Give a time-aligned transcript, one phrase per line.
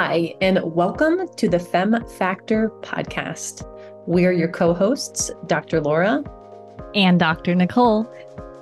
[0.00, 3.68] Hi, and welcome to the Femme Factor podcast.
[4.06, 5.80] We're your co hosts, Dr.
[5.80, 6.22] Laura
[6.94, 7.56] and Dr.
[7.56, 8.08] Nicole.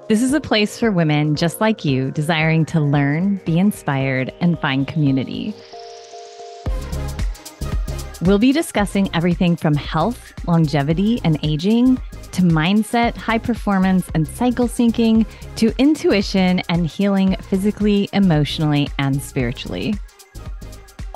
[0.09, 4.59] This is a place for women just like you, desiring to learn, be inspired, and
[4.61, 5.53] find community.
[8.23, 12.01] We'll be discussing everything from health, longevity, and aging
[12.33, 15.27] to mindset, high performance, and cycle syncing
[15.57, 19.97] to intuition and healing physically, emotionally, and spiritually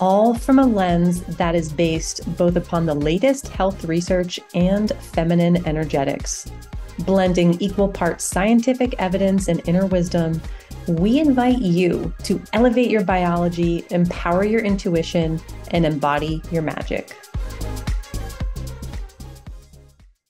[0.01, 5.67] all from a lens that is based both upon the latest health research and feminine
[5.67, 6.51] energetics.
[7.01, 10.41] Blending equal parts scientific evidence and inner wisdom,
[10.89, 15.39] we invite you to elevate your biology, empower your intuition,
[15.71, 17.15] and embody your magic.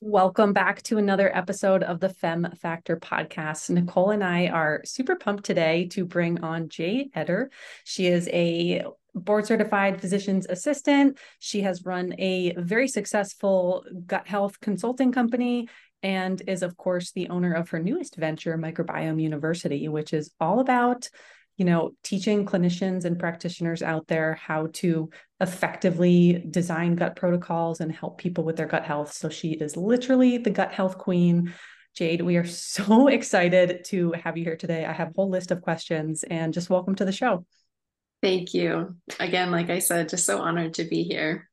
[0.01, 3.69] Welcome back to another episode of the Femme Factor podcast.
[3.69, 7.47] Nicole and I are super pumped today to bring on Jade Etter.
[7.85, 8.83] She is a
[9.13, 11.17] board certified physician's assistant.
[11.39, 15.67] She has run a very successful gut health consulting company
[16.03, 20.59] and is, of course, the owner of her newest venture, Microbiome University, which is all
[20.59, 21.09] about
[21.57, 25.09] you know teaching clinicians and practitioners out there how to
[25.41, 29.13] effectively design gut protocols and help people with their gut health.
[29.13, 31.53] So she is literally the gut health queen.
[31.93, 32.45] Jade we are
[32.77, 34.85] so excited to have you here today.
[34.85, 37.45] I have a whole list of questions and just welcome to the show
[38.21, 38.95] Thank you.
[39.19, 41.50] Again, like I said, just so honored to be here.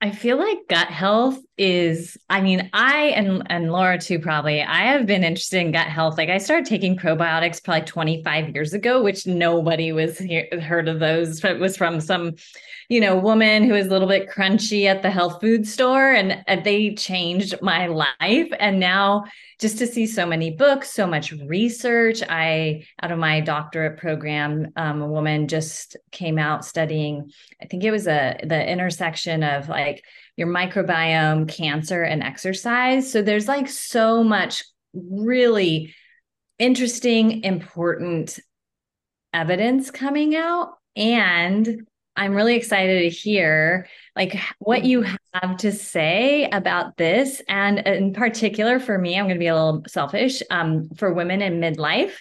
[0.00, 4.62] I feel like gut health is, I mean, I and and Laura too, probably.
[4.62, 6.18] I have been interested in gut health.
[6.18, 11.00] Like I started taking probiotics probably 25 years ago, which nobody was here, heard of
[11.00, 11.42] those.
[11.42, 12.34] It was from some
[12.88, 16.44] you know, woman who was a little bit crunchy at the health food store and,
[16.46, 18.52] and they changed my life.
[18.58, 19.24] And now
[19.60, 22.22] just to see so many books, so much research.
[22.28, 27.30] I, out of my doctorate program, um, a woman just came out studying,
[27.62, 30.04] I think it was a the intersection of like
[30.36, 33.10] your microbiome, cancer, and exercise.
[33.10, 34.64] So there's like so much
[34.94, 35.94] really
[36.58, 38.38] interesting, important
[39.32, 40.74] evidence coming out.
[40.96, 41.86] And
[42.16, 47.42] I'm really excited to hear like what you have to say about this.
[47.48, 51.42] And in particular, for me, I'm going to be a little selfish um, for women
[51.42, 52.12] in midlife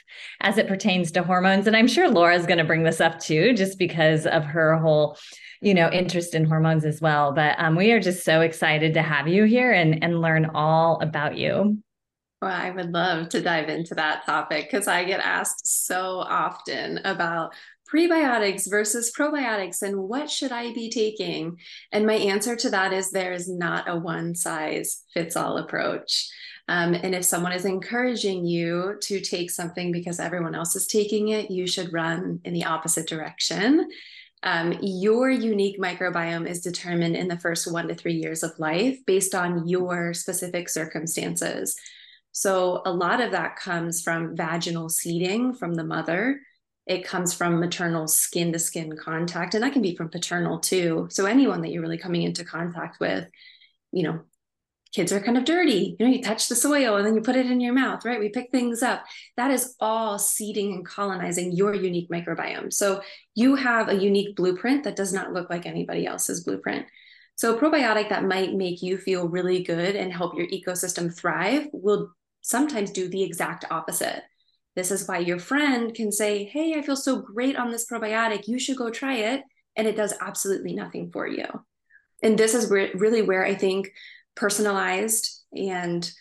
[0.42, 1.68] as it pertains to hormones.
[1.68, 5.18] And I'm sure Laura's going to bring this up too, just because of her whole
[5.64, 9.02] you know interest in hormones as well but um, we are just so excited to
[9.02, 11.78] have you here and and learn all about you
[12.44, 17.00] well, I would love to dive into that topic because I get asked so often
[17.06, 17.54] about
[17.90, 21.58] prebiotics versus probiotics and what should I be taking?
[21.94, 26.28] And my answer to that is there is not a one size fits all approach.
[26.68, 31.30] Um, and if someone is encouraging you to take something because everyone else is taking
[31.30, 33.88] it, you should run in the opposite direction.
[34.44, 38.98] Um, your unique microbiome is determined in the first one to three years of life
[39.06, 41.76] based on your specific circumstances.
[42.32, 46.40] So, a lot of that comes from vaginal seeding from the mother
[46.86, 51.08] it comes from maternal skin to skin contact and that can be from paternal too
[51.10, 53.28] so anyone that you're really coming into contact with
[53.92, 54.20] you know
[54.94, 57.36] kids are kind of dirty you know you touch the soil and then you put
[57.36, 59.04] it in your mouth right we pick things up
[59.38, 63.02] that is all seeding and colonizing your unique microbiome so
[63.36, 66.86] you have a unique blueprint that does not look like anybody else's blueprint
[67.36, 71.68] so a probiotic that might make you feel really good and help your ecosystem thrive
[71.74, 74.24] will sometimes do the exact opposite
[74.76, 78.48] this is why your friend can say, Hey, I feel so great on this probiotic.
[78.48, 79.44] You should go try it.
[79.76, 81.46] And it does absolutely nothing for you.
[82.22, 83.92] And this is where, really where I think
[84.36, 86.12] personalized and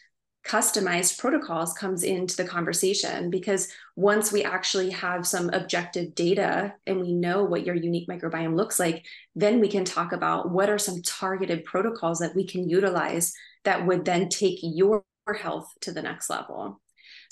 [0.45, 7.01] customized protocols comes into the conversation because once we actually have some objective data and
[7.01, 9.07] we know what your unique microbiome looks like
[9.37, 13.87] then we can talk about what are some targeted protocols that we can utilize that
[13.87, 15.05] would then take your
[15.41, 16.81] health to the next level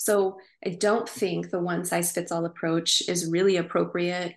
[0.01, 4.33] so I don't think the one size fits all approach is really appropriate.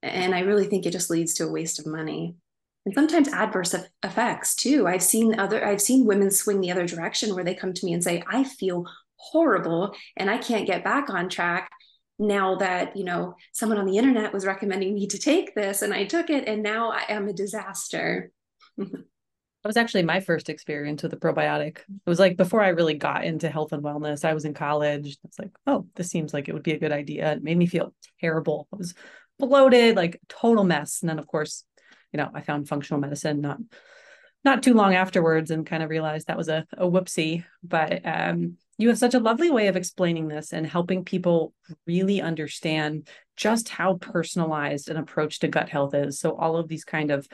[0.00, 2.36] And I really think it just leads to a waste of money
[2.88, 4.86] and sometimes adverse effects too.
[4.86, 7.92] I've seen other, I've seen women swing the other direction where they come to me
[7.92, 8.86] and say, I feel
[9.16, 11.70] horrible and I can't get back on track
[12.18, 15.94] now that you know someone on the internet was recommending me to take this and
[15.94, 18.32] i took it and now i am a disaster
[19.64, 21.78] That was actually my first experience with a probiotic.
[21.78, 25.18] It was like before I really got into health and wellness, I was in college.
[25.24, 27.32] It's like, oh, this seems like it would be a good idea.
[27.32, 28.68] It made me feel terrible.
[28.72, 28.94] I was
[29.36, 31.02] bloated, like total mess.
[31.02, 31.64] And then of course,
[32.12, 33.58] you know, I found functional medicine not
[34.44, 37.44] not too long afterwards and kind of realized that was a, a whoopsie.
[37.62, 41.52] But um, you have such a lovely way of explaining this and helping people
[41.86, 46.20] really understand just how personalized an approach to gut health is.
[46.20, 47.26] So all of these kind of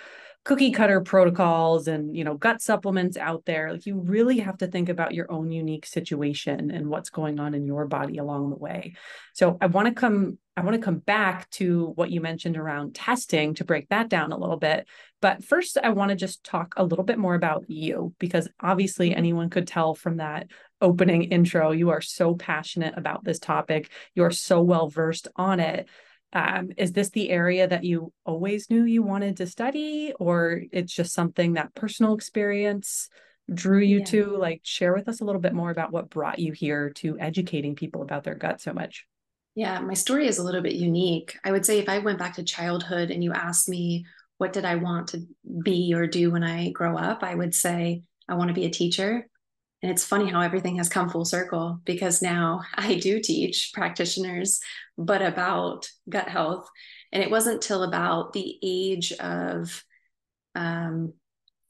[0.44, 3.72] cookie cutter protocols and you know gut supplements out there.
[3.72, 7.54] Like you really have to think about your own unique situation and what's going on
[7.54, 8.94] in your body along the way.
[9.32, 12.94] So i want to come i want to come back to what you mentioned around
[12.94, 14.86] testing to break that down a little bit.
[15.22, 19.14] But first i want to just talk a little bit more about you because obviously
[19.14, 20.48] anyone could tell from that
[20.80, 23.90] opening intro you are so passionate about this topic.
[24.14, 25.88] You're so well versed on it
[26.34, 30.92] um, is this the area that you always knew you wanted to study or it's
[30.92, 33.08] just something that personal experience
[33.52, 34.04] drew you yeah.
[34.06, 34.36] to?
[34.36, 37.76] Like share with us a little bit more about what brought you here to educating
[37.76, 39.06] people about their gut so much.
[39.54, 41.38] Yeah my story is a little bit unique.
[41.44, 44.04] I would say if i went back to childhood and you asked me
[44.38, 45.24] what did i want to
[45.62, 47.22] be or do when i grow up?
[47.22, 49.28] I would say i want to be a teacher
[49.84, 54.58] and it's funny how everything has come full circle because now I do teach practitioners,
[54.96, 56.66] but about gut health.
[57.12, 59.84] And it wasn't till about the age of
[60.54, 61.12] um,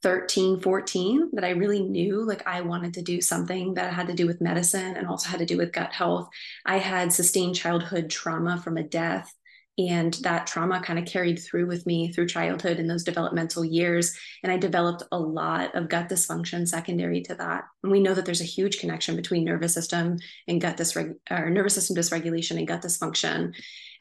[0.01, 4.13] 13, 14 that I really knew like I wanted to do something that had to
[4.13, 6.29] do with medicine and also had to do with gut health.
[6.65, 9.29] I had sustained childhood trauma from a death
[9.77, 14.17] and that trauma kind of carried through with me through childhood and those developmental years.
[14.41, 17.65] And I developed a lot of gut dysfunction secondary to that.
[17.83, 20.17] And we know that there's a huge connection between nervous system
[20.47, 23.53] and gut dysreg- or nervous system dysregulation and gut dysfunction.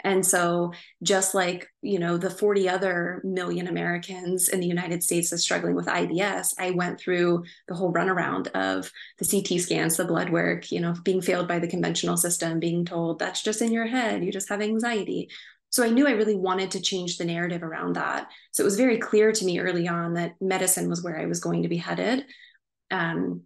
[0.05, 0.73] And so,
[1.03, 5.75] just like you know, the 40 other million Americans in the United States are struggling
[5.75, 10.73] with IBS, I went through the whole runaround of the CT scans, the blood work,
[10.73, 14.25] you know, being failed by the conventional system, being told that's just in your head,
[14.25, 15.29] you just have anxiety.
[15.75, 18.29] So I knew I really wanted to change the narrative around that.
[18.53, 21.41] So it was very clear to me early on that medicine was where I was
[21.41, 22.27] going to be headed.
[22.93, 23.43] Um,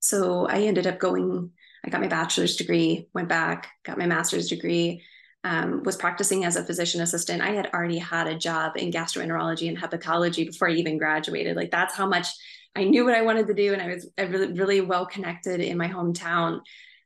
[0.00, 1.50] so I ended up going,
[1.84, 5.02] I got my bachelor's degree, went back, got my master's degree,
[5.44, 7.42] um, was practicing as a physician assistant.
[7.42, 11.56] I had already had a job in gastroenterology and hepatology before I even graduated.
[11.56, 12.28] Like that's how much
[12.74, 13.74] I knew what I wanted to do.
[13.74, 16.60] And I was really, really well connected in my hometown.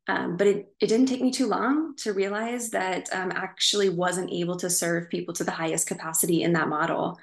[0.09, 4.33] Um, but it, it didn't take me too long to realize that um, actually wasn't
[4.33, 7.19] able to serve people to the highest capacity in that model.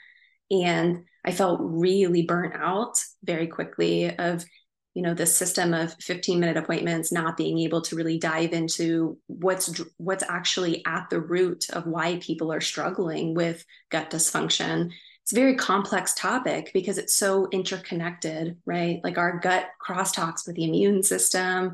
[0.51, 4.45] And I felt really burnt out very quickly of,
[4.93, 9.17] you know, the system of 15 minute appointments, not being able to really dive into
[9.25, 14.91] what's what's actually at the root of why people are struggling with gut dysfunction.
[15.23, 19.01] It's a very complex topic because it's so interconnected, right?
[19.03, 21.73] Like our gut crosstalks with the immune system,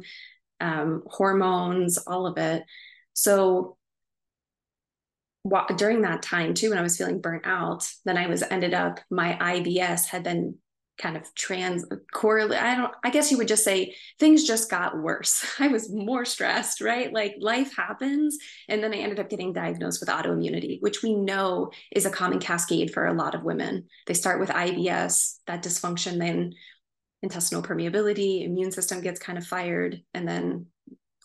[0.62, 2.64] um, hormones, all of it.
[3.14, 3.78] So
[5.76, 9.00] during that time too, when I was feeling burnt out, then I was ended up
[9.10, 10.56] my IBS had been
[11.02, 12.62] kind of trans correlate.
[12.62, 12.94] I don't.
[13.04, 15.46] I guess you would just say things just got worse.
[15.60, 17.12] I was more stressed, right?
[17.12, 18.38] Like life happens,
[18.70, 22.40] and then I ended up getting diagnosed with autoimmunity, which we know is a common
[22.40, 23.88] cascade for a lot of women.
[24.06, 26.54] They start with IBS, that dysfunction then
[27.22, 30.68] intestinal permeability, immune system gets kind of fired, and then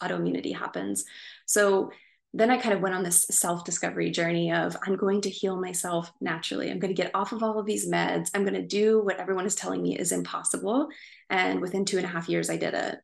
[0.02, 1.04] autoimmunity happens.
[1.46, 1.90] So
[2.34, 5.58] then I kind of went on this self discovery journey of I'm going to heal
[5.58, 6.70] myself naturally.
[6.70, 8.30] I'm going to get off of all of these meds.
[8.34, 10.88] I'm going to do what everyone is telling me is impossible.
[11.30, 12.98] And within two and a half years, I did it.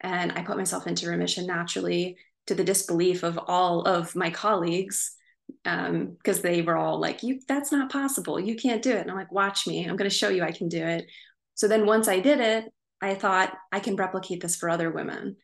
[0.00, 5.16] And I put myself into remission naturally to the disbelief of all of my colleagues
[5.62, 8.38] because um, they were all like, "You, that's not possible.
[8.38, 9.86] You can't do it." And I'm like, "Watch me.
[9.86, 11.06] I'm going to show you I can do it."
[11.54, 15.36] So then once I did it, I thought I can replicate this for other women.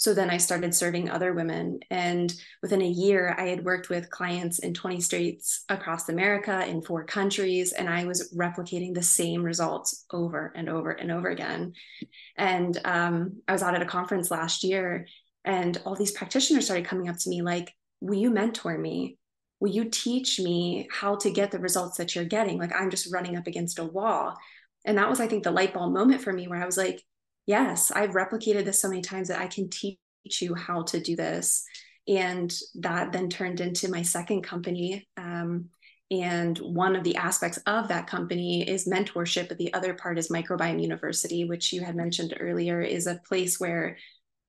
[0.00, 1.80] So then I started serving other women.
[1.90, 6.80] And within a year, I had worked with clients in 20 states across America in
[6.80, 11.74] four countries, and I was replicating the same results over and over and over again.
[12.38, 15.06] And um, I was out at a conference last year,
[15.44, 19.18] and all these practitioners started coming up to me like, Will you mentor me?
[19.60, 22.58] Will you teach me how to get the results that you're getting?
[22.58, 24.38] Like, I'm just running up against a wall
[24.84, 27.02] and that was i think the light bulb moment for me where i was like
[27.46, 29.98] yes i've replicated this so many times that i can teach
[30.40, 31.64] you how to do this
[32.08, 35.68] and that then turned into my second company um,
[36.10, 40.28] and one of the aspects of that company is mentorship but the other part is
[40.28, 43.96] microbiome university which you had mentioned earlier is a place where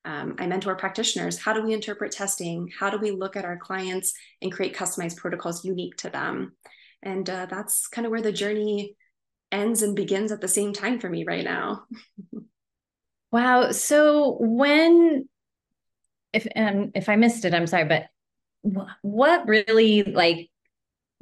[0.03, 1.37] um, I mentor practitioners.
[1.37, 2.71] How do we interpret testing?
[2.79, 6.53] How do we look at our clients and create customized protocols unique to them?
[7.03, 8.95] And uh, that's kind of where the journey
[9.51, 11.83] ends and begins at the same time for me right now.
[13.31, 13.71] wow.
[13.71, 15.27] So when
[16.33, 18.05] if um, if I missed it, I'm sorry, but
[19.01, 20.49] what really like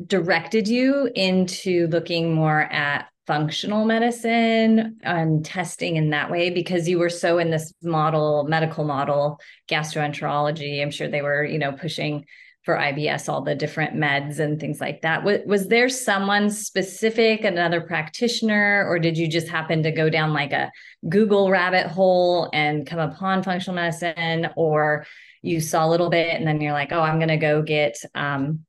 [0.05, 6.97] directed you into looking more at functional medicine and testing in that way because you
[6.97, 12.25] were so in this model medical model gastroenterology i'm sure they were you know pushing
[12.69, 15.23] for IBS all the different meds and things like that.
[15.23, 20.33] Was, was there someone specific another practitioner or did you just happen to go down
[20.33, 20.71] like a
[21.09, 25.03] google rabbit hole and come upon functional medicine or
[25.41, 27.97] you saw a little bit and then you're like oh i'm going to go get
[28.13, 28.59] um,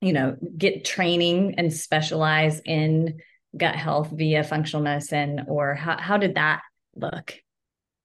[0.00, 3.18] you know get training and specialize in
[3.54, 6.62] gut health via functional medicine or how, how did that
[6.96, 7.34] look?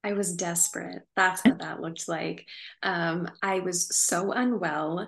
[0.04, 1.04] I was desperate.
[1.16, 2.46] That's what that looked like.
[2.84, 5.08] Um, i was so unwell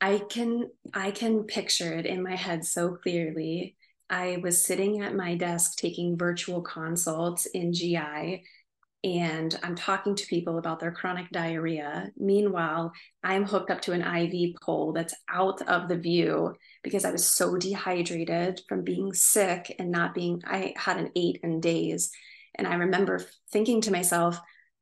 [0.00, 3.76] i can i can picture it in my head so clearly
[4.10, 8.42] i was sitting at my desk taking virtual consults in gi
[9.06, 12.10] and I'm talking to people about their chronic diarrhea.
[12.16, 17.12] Meanwhile, I'm hooked up to an IV pole that's out of the view because I
[17.12, 22.10] was so dehydrated from being sick and not being, I had an eight in days.
[22.56, 24.40] And I remember thinking to myself,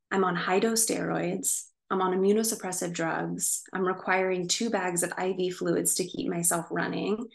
[0.09, 1.65] I'm on high dose steroids.
[1.95, 3.63] I'm on immunosuppressive drugs.
[3.71, 7.29] I'm requiring two bags of IV fluids to keep myself running.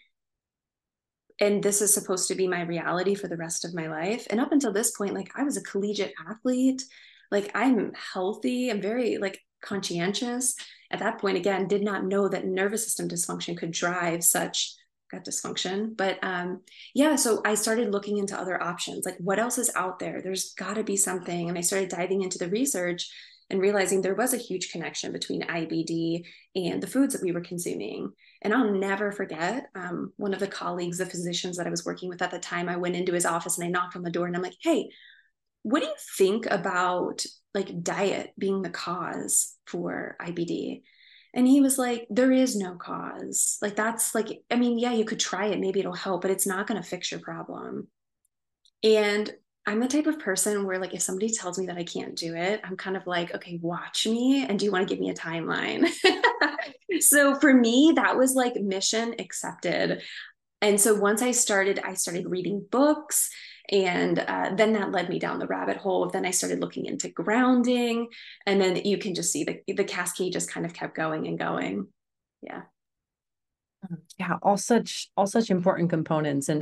[1.41, 4.27] And this is supposed to be my reality for the rest of my life.
[4.29, 6.83] And up until this point like i was a collegiate athlete.
[7.31, 8.71] Like i'm healthy.
[8.71, 10.55] I'm very like conscientious.
[10.91, 14.75] At that point again did not know that nervous system dysfunction could drive such
[15.11, 15.97] gut dysfunction.
[15.97, 16.61] But um
[16.95, 19.07] yeah so i started looking into other options.
[19.07, 20.21] Like what else is out there?
[20.21, 21.49] There's got to be something.
[21.49, 23.11] And i started diving into the research
[23.51, 27.41] and realizing there was a huge connection between IBD and the foods that we were
[27.41, 28.13] consuming.
[28.43, 32.09] And I'll never forget um, one of the colleagues, the physicians that I was working
[32.09, 32.69] with at the time.
[32.69, 34.91] I went into his office and I knocked on the door and I'm like, hey,
[35.63, 40.83] what do you think about like diet being the cause for IBD?
[41.35, 43.59] And he was like, there is no cause.
[43.63, 46.47] Like, that's like, I mean, yeah, you could try it, maybe it'll help, but it's
[46.47, 47.89] not going to fix your problem.
[48.83, 49.33] And
[49.71, 52.35] I'm the type of person where like if somebody tells me that I can't do
[52.35, 55.11] it, I'm kind of like, okay, watch me and do you want to give me
[55.11, 55.89] a timeline?
[57.01, 60.03] so for me, that was like mission accepted.
[60.61, 63.31] And so once I started, I started reading books
[63.71, 66.11] and uh, then that led me down the rabbit hole.
[66.11, 68.09] Then I started looking into grounding
[68.47, 71.39] and then you can just see the, the cascade just kind of kept going and
[71.39, 71.87] going.
[72.43, 72.63] Yeah.
[74.19, 76.61] Yeah, all such all such important components and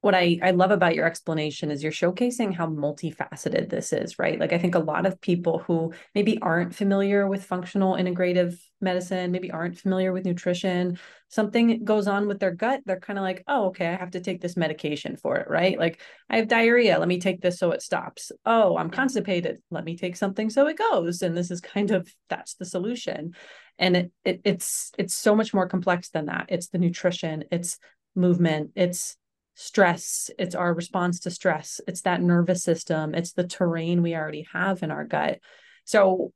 [0.00, 4.38] what I, I love about your explanation is you're showcasing how multifaceted this is, right?
[4.38, 9.32] Like, I think a lot of people who maybe aren't familiar with functional integrative medicine,
[9.32, 11.00] maybe aren't familiar with nutrition,
[11.30, 14.20] something goes on with their gut, they're kind of like, oh, okay, I have to
[14.20, 15.76] take this medication for it, right?
[15.76, 16.00] Like,
[16.30, 18.30] I have diarrhea, let me take this so it stops.
[18.46, 21.22] Oh, I'm constipated, let me take something so it goes.
[21.22, 23.34] And this is kind of that's the solution.
[23.80, 26.46] And it, it it's it's so much more complex than that.
[26.50, 27.78] It's the nutrition, it's
[28.14, 29.16] movement, it's
[29.60, 31.80] stress it's our response to stress.
[31.88, 33.12] It's that nervous system.
[33.12, 35.40] It's the terrain we already have in our gut.
[35.84, 36.32] So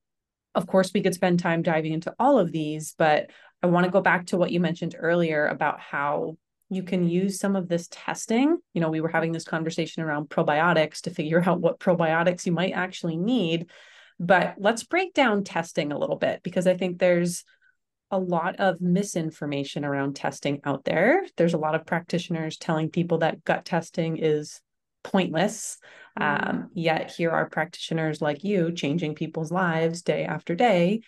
[0.56, 3.30] of course we could spend time diving into all of these but
[3.62, 6.36] i want to go back to what you mentioned earlier about how
[6.68, 8.58] you can use some of this testing.
[8.74, 12.52] You know we were having this conversation around probiotics to figure out what probiotics you
[12.52, 13.70] might actually need
[14.18, 17.44] but let's break down testing a little bit because i think there's
[18.12, 21.26] a lot of misinformation around testing out there.
[21.37, 24.61] There's a lot of practitioners telling people that gut testing is
[25.02, 25.78] pointless.
[26.21, 26.49] Mm.
[26.49, 31.00] Um, yet here are practitioners like you changing people's lives day after day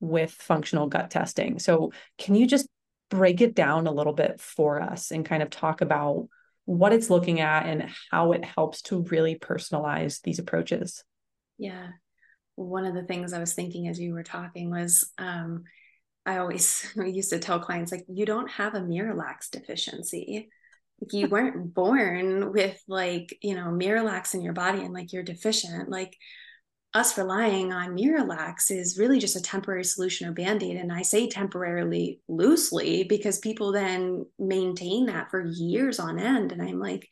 [0.00, 1.58] with functional gut testing.
[1.58, 2.66] So, can you just
[3.10, 6.28] break it down a little bit for us and kind of talk about
[6.64, 11.04] what it's looking at and how it helps to really personalize these approaches?
[11.58, 11.88] Yeah.
[12.54, 15.64] One of the things I was thinking as you were talking was, um,
[16.26, 20.50] I always used to tell clients like you don't have a Miralax deficiency.
[21.00, 25.22] Like you weren't born with like, you know, Miralax in your body and like you're
[25.22, 25.88] deficient.
[25.88, 26.16] Like
[26.92, 30.76] us relying on Miralax is really just a temporary solution or band-aid.
[30.76, 36.50] And I say temporarily loosely because people then maintain that for years on end.
[36.50, 37.08] And I'm like,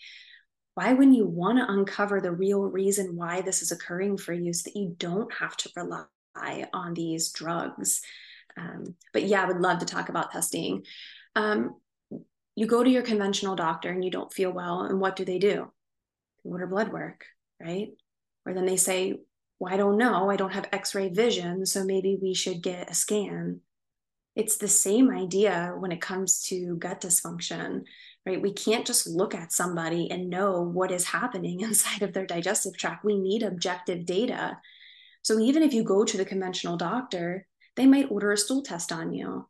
[0.75, 4.53] why wouldn't you want to uncover the real reason why this is occurring for you
[4.53, 8.00] so that you don't have to rely on these drugs?
[8.59, 10.85] Um, but yeah, I would love to talk about testing.
[11.37, 11.77] Um,
[12.57, 15.38] you go to your conventional doctor and you don't feel well, and what do they
[15.38, 15.71] do?
[16.45, 17.25] They order blood work,
[17.61, 17.91] right?
[18.45, 19.21] Or then they say,
[19.61, 20.29] Well, I don't know.
[20.29, 23.61] I don't have x ray vision, so maybe we should get a scan.
[24.35, 27.83] It's the same idea when it comes to gut dysfunction,
[28.27, 28.43] right?
[28.43, 32.77] We can't just look at somebody and know what is happening inside of their digestive
[32.77, 33.05] tract.
[33.05, 34.59] We need objective data.
[35.23, 37.47] So even if you go to the conventional doctor,
[37.79, 39.47] they might order a stool test on you.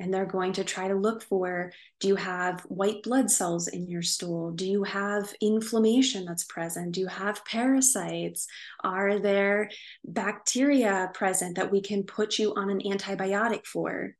[0.00, 3.88] and they're going to try to look for do you have white blood cells in
[3.88, 4.52] your stool?
[4.52, 6.92] Do you have inflammation that's present?
[6.92, 8.46] Do you have parasites?
[8.84, 9.70] Are there
[10.04, 14.14] bacteria present that we can put you on an antibiotic for?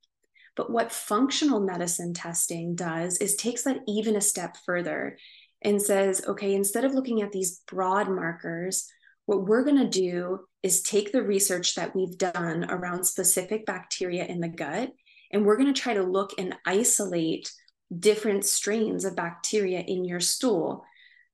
[0.56, 5.16] But what functional medicine testing does is takes that even a step further
[5.62, 8.88] and says okay instead of looking at these broad markers
[9.28, 14.24] what we're going to do is take the research that we've done around specific bacteria
[14.24, 14.90] in the gut
[15.30, 17.52] and we're going to try to look and isolate
[17.94, 20.82] different strains of bacteria in your stool.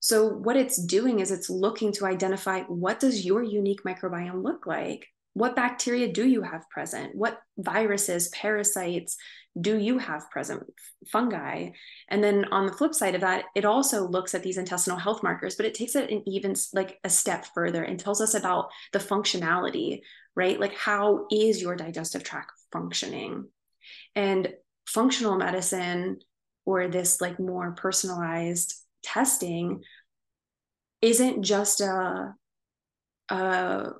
[0.00, 4.66] So what it's doing is it's looking to identify what does your unique microbiome look
[4.66, 5.06] like?
[5.34, 7.14] What bacteria do you have present?
[7.14, 9.16] What viruses, parasites
[9.60, 10.62] do you have present?
[11.08, 11.70] Fungi.
[12.08, 15.22] And then on the flip side of that, it also looks at these intestinal health
[15.22, 18.68] markers, but it takes it an even like a step further and tells us about
[18.92, 20.00] the functionality,
[20.36, 20.58] right?
[20.58, 23.48] Like how is your digestive tract functioning?
[24.14, 24.54] And
[24.86, 26.18] functional medicine
[26.64, 29.82] or this like more personalized testing
[31.02, 32.34] isn't just a,
[33.28, 33.90] a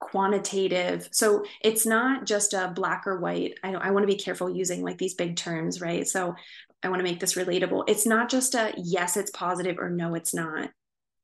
[0.00, 4.48] quantitative so it's not just a black or white i i want to be careful
[4.48, 6.06] using like these big terms right?
[6.06, 6.34] So
[6.82, 7.84] i want to make this relatable.
[7.88, 10.70] It's not just a yes it's positive or no it's not.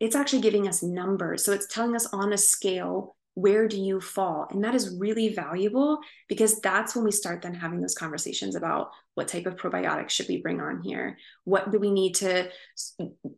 [0.00, 1.44] It's actually giving us numbers.
[1.44, 4.46] So it's telling us on a scale where do you fall?
[4.50, 8.90] And that is really valuable because that's when we start then having those conversations about
[9.14, 11.18] what type of probiotics should we bring on here?
[11.42, 12.50] What do we need to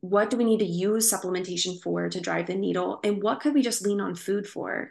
[0.00, 3.00] what do we need to use supplementation for to drive the needle?
[3.04, 4.90] And what could we just lean on food for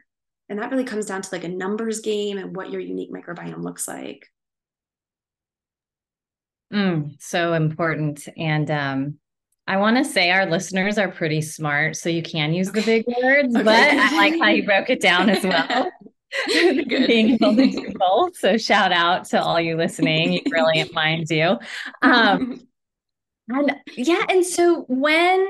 [0.49, 3.63] and that really comes down to like a numbers game and what your unique microbiome
[3.63, 4.27] looks like
[6.73, 9.17] mm, so important and um
[9.67, 13.05] I want to say our listeners are pretty smart, so you can use the big
[13.07, 13.63] words, okay.
[13.63, 15.91] but I like how you broke it down as well.
[16.47, 18.35] Being able to do both.
[18.37, 21.57] So shout out to all you listening, you brilliant minds, you.
[22.01, 22.67] Um,
[23.47, 25.47] and yeah, and so when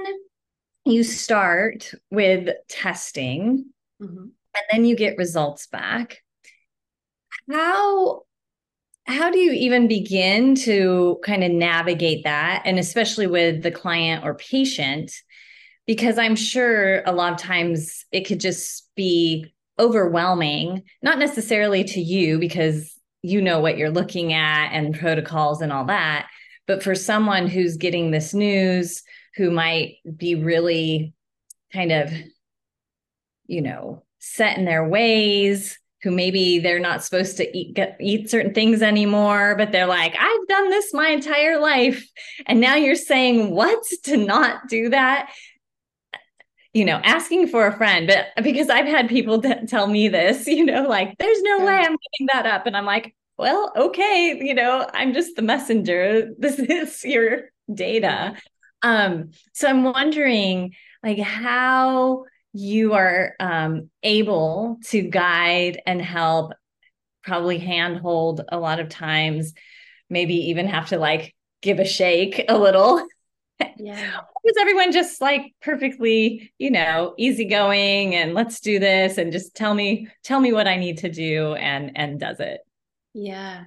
[0.86, 3.66] you start with testing
[4.02, 4.28] mm-hmm.
[4.56, 6.22] And then you get results back,
[7.52, 8.24] how
[9.08, 12.64] how do you even begin to kind of navigate that?
[12.66, 15.12] And especially with the client or patient
[15.86, 22.02] because i'm sure a lot of times it could just be overwhelming not necessarily to
[22.02, 26.28] you because you know what you're looking at and protocols and all that
[26.68, 29.04] but for someone who's getting this news
[29.36, 31.14] who might be really
[31.74, 32.12] kind of
[33.48, 38.30] you know set in their ways who maybe they're not supposed to eat get, eat
[38.30, 42.08] certain things anymore but they're like I've done this my entire life
[42.48, 45.32] and now you're saying what to not do that?
[46.74, 50.48] You know asking for a friend but because I've had people t- tell me this
[50.58, 54.40] you know like there's no way I'm giving that up and I'm like well okay
[54.42, 56.32] you know I'm just the messenger.
[56.40, 58.36] This is your data.
[58.82, 66.54] Um so I'm wondering like how you are um, able to guide and help
[67.22, 69.54] probably handhold a lot of times
[70.10, 73.06] maybe even have to like give a shake a little.
[73.78, 74.22] Yeah.
[74.44, 79.74] Was everyone just like perfectly you know easygoing and let's do this and just tell
[79.74, 82.62] me tell me what i need to do and and does it?
[83.14, 83.64] Yeah.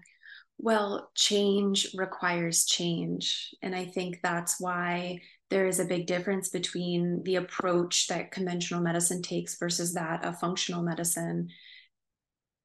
[0.57, 3.55] Well change requires change.
[3.61, 5.21] And i think that's why
[5.51, 10.39] there is a big difference between the approach that conventional medicine takes versus that of
[10.39, 11.49] functional medicine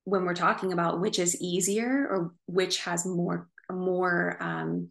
[0.06, 4.90] when we're talking about which is easier or which has more more um,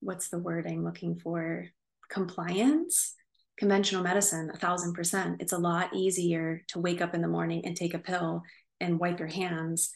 [0.00, 1.66] what's the word i'm looking for?
[2.08, 3.14] Compliance?
[3.58, 5.40] Conventional medicine a thousand percent.
[5.40, 8.42] It's a lot easier to wake up in the morning and take a pill
[8.80, 9.90] and wipe your hands.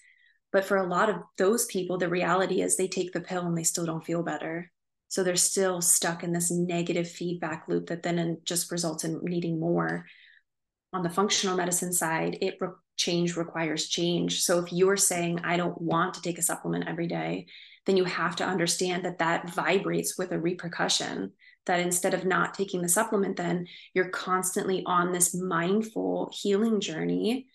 [0.52, 3.56] But for a lot of those people the reality is they take the pill and
[3.56, 4.70] they still don't feel better
[5.08, 9.60] so they're still stuck in this negative feedback loop that then just results in needing
[9.60, 10.06] more.
[10.92, 14.42] On the functional medicine side, it re- change requires change.
[14.42, 17.46] So if you're saying, I don't want to take a supplement every day,
[17.84, 21.32] then you have to understand that that vibrates with a repercussion.
[21.66, 27.46] That instead of not taking the supplement, then you're constantly on this mindful healing journey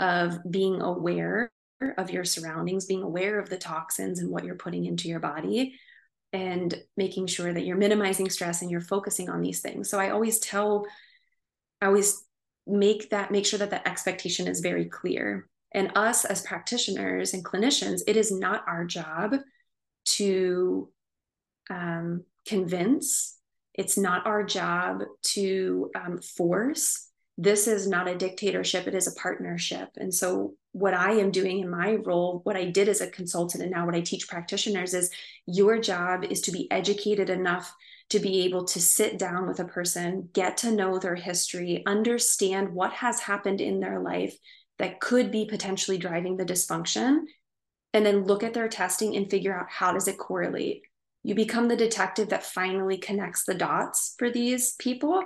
[0.00, 1.52] of being aware
[1.96, 5.78] of your surroundings, being aware of the toxins and what you're putting into your body,
[6.32, 9.90] and making sure that you're minimizing stress and you're focusing on these things.
[9.90, 10.86] So I always tell,
[11.80, 12.24] I always
[12.66, 15.48] make that, make sure that that expectation is very clear.
[15.72, 19.36] And us as practitioners and clinicians, it is not our job
[20.04, 20.90] to
[21.70, 23.38] um, convince,
[23.74, 29.18] it's not our job to um, force, this is not a dictatorship, it is a
[29.20, 29.88] partnership.
[29.96, 33.62] And so, what I am doing in my role, what I did as a consultant,
[33.62, 35.10] and now what I teach practitioners is
[35.46, 37.74] your job is to be educated enough
[38.10, 42.74] to be able to sit down with a person, get to know their history, understand
[42.74, 44.36] what has happened in their life
[44.78, 47.20] that could be potentially driving the dysfunction,
[47.94, 50.82] and then look at their testing and figure out how does it correlate.
[51.22, 55.24] You become the detective that finally connects the dots for these people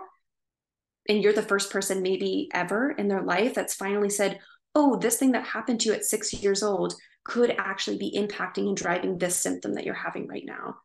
[1.08, 4.38] and you're the first person maybe ever in their life that's finally said,
[4.74, 8.68] oh, this thing that happened to you at six years old could actually be impacting
[8.68, 10.76] and driving this symptom that you're having right now.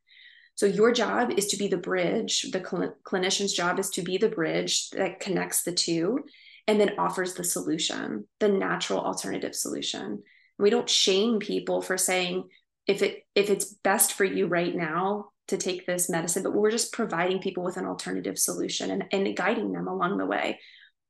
[0.56, 2.44] So your job is to be the bridge.
[2.52, 6.20] The cl- clinician's job is to be the bridge that connects the two
[6.68, 10.24] and then offers the solution, the natural alternative solution.
[10.58, 12.50] We don't shame people for saying
[12.88, 16.72] if it if it's best for you right now, to take this medicine, but we're
[16.72, 20.60] just providing people with an alternative solution and, and guiding them along the way.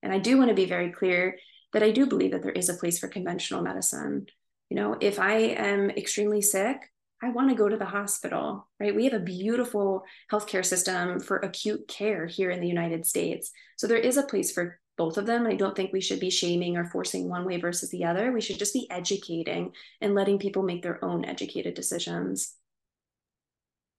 [0.02, 1.38] And I do want to be very clear
[1.74, 4.26] that I do believe that there is a place for conventional medicine.
[4.70, 6.78] You know, if I am extremely sick,
[7.24, 8.96] I want to go to the hospital, right?
[8.96, 13.52] We have a beautiful healthcare system for acute care here in the United States.
[13.78, 15.46] So there is a place for both of them.
[15.46, 18.32] I don't think we should be shaming or forcing one way versus the other.
[18.32, 22.56] We should just be educating and letting people make their own educated decisions.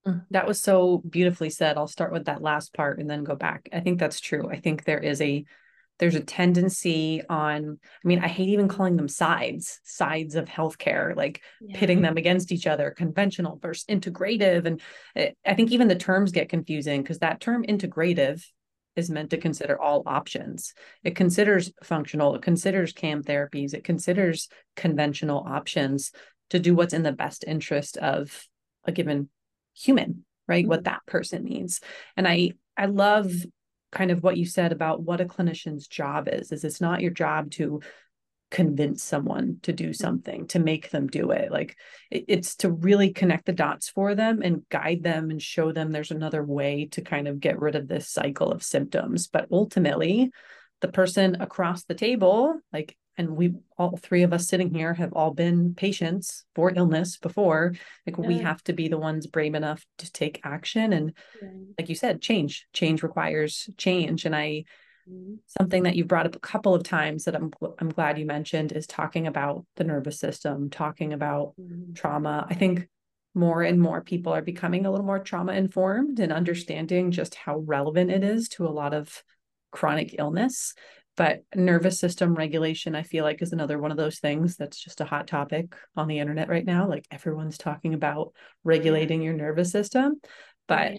[0.07, 1.77] Mm, that was so beautifully said.
[1.77, 3.69] I'll start with that last part and then go back.
[3.73, 4.49] I think that's true.
[4.51, 5.45] I think there is a
[5.99, 11.15] there's a tendency on i mean i hate even calling them sides sides of healthcare
[11.15, 11.79] like yeah.
[11.79, 14.81] pitting them against each other conventional versus integrative and
[15.15, 18.45] eh, i think even the terms get confusing because that term integrative
[18.97, 24.49] is meant to consider all options it considers functional it considers cam therapies it considers
[24.75, 26.11] conventional options
[26.51, 28.49] to do what's in the best interest of
[28.85, 29.29] a given
[29.75, 30.93] human right what mm-hmm.
[30.93, 31.81] that person needs
[32.17, 33.33] and i i love
[33.91, 37.11] kind of what you said about what a clinician's job is is it's not your
[37.11, 37.81] job to
[38.51, 39.93] convince someone to do mm-hmm.
[39.93, 41.75] something to make them do it like
[42.11, 46.11] it's to really connect the dots for them and guide them and show them there's
[46.11, 50.31] another way to kind of get rid of this cycle of symptoms but ultimately
[50.83, 55.13] the person across the table like and we all three of us sitting here have
[55.13, 57.75] all been patients for illness before
[58.07, 58.27] like yeah.
[58.27, 61.49] we have to be the ones brave enough to take action and yeah.
[61.79, 64.65] like you said change change requires change and i
[65.09, 65.35] mm-hmm.
[65.47, 68.73] something that you brought up a couple of times that i'm i'm glad you mentioned
[68.73, 71.93] is talking about the nervous system talking about mm-hmm.
[71.93, 72.89] trauma i think
[73.35, 77.59] more and more people are becoming a little more trauma informed and understanding just how
[77.61, 79.23] relevant it is to a lot of
[79.71, 80.75] chronic illness
[81.17, 85.01] but nervous system regulation i feel like is another one of those things that's just
[85.01, 86.89] a hot topic on the internet right now.
[86.89, 88.69] Like everyone's talking about mm-hmm.
[88.69, 90.21] regulating your nervous system
[90.69, 90.93] but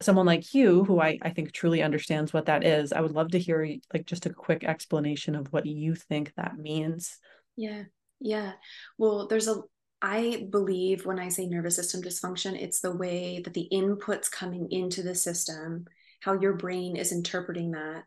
[0.00, 3.30] someone like you who I, I think truly understands what that is i would love
[3.32, 7.18] to hear like just a quick explanation of what you think that means.
[7.56, 7.84] Yeah.
[8.20, 8.52] Yeah.
[8.98, 9.62] Well there's a
[10.04, 14.66] I believe when I say nervous system dysfunction, it's the way that the inputs coming
[14.72, 15.86] into the system,
[16.20, 18.02] how your brain is interpreting that,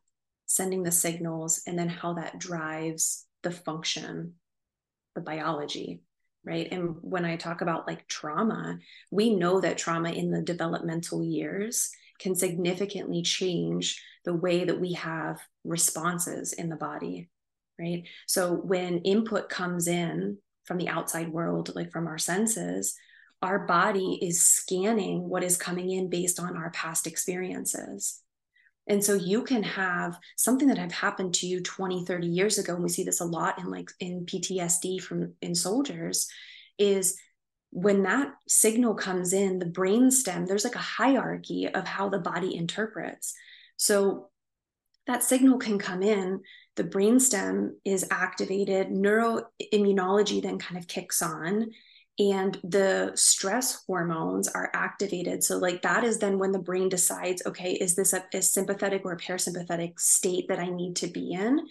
[0.45, 4.33] sending the signals, and then how that drives the function,
[5.15, 6.01] the biology,
[6.43, 6.67] right?
[6.71, 8.79] And when I talk about like trauma,
[9.11, 14.93] we know that trauma in the developmental years can significantly change the way that we
[14.93, 17.29] have responses in the body,
[17.79, 18.03] right?
[18.27, 22.95] So when input comes in from the outside world, like from our senses,
[23.41, 28.21] our body is scanning what is coming in based on our past experiences.
[28.87, 32.75] And so you can have something that have happened to you 20, 30 years ago.
[32.75, 36.27] And we see this a lot in like in PTSD from in soldiers
[36.77, 37.17] is
[37.71, 42.19] when that signal comes in, the brain stem, there's like a hierarchy of how the
[42.19, 43.33] body interprets.
[43.77, 44.29] So
[45.07, 46.41] that signal can come in,
[46.75, 51.71] the brainstem is activated, neuroimmunology then kind of kicks on,
[52.17, 55.43] and the stress hormones are activated.
[55.43, 59.01] So like that is then when the brain decides okay is this a, a, sympathetic
[59.03, 61.67] or a parasympathetic state that i need to be in?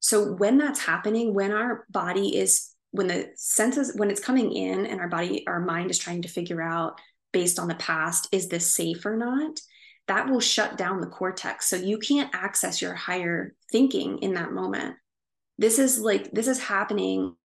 [0.00, 4.86] So when that's happening when our body is when the senses when it's coming in
[4.86, 7.00] and our body our mind is trying to figure out
[7.32, 9.60] based on the past is this safe or not?
[10.08, 11.68] That will shut down the cortex.
[11.68, 14.96] So you can't access your higher thinking in that moment.
[15.58, 17.36] This is like this is happening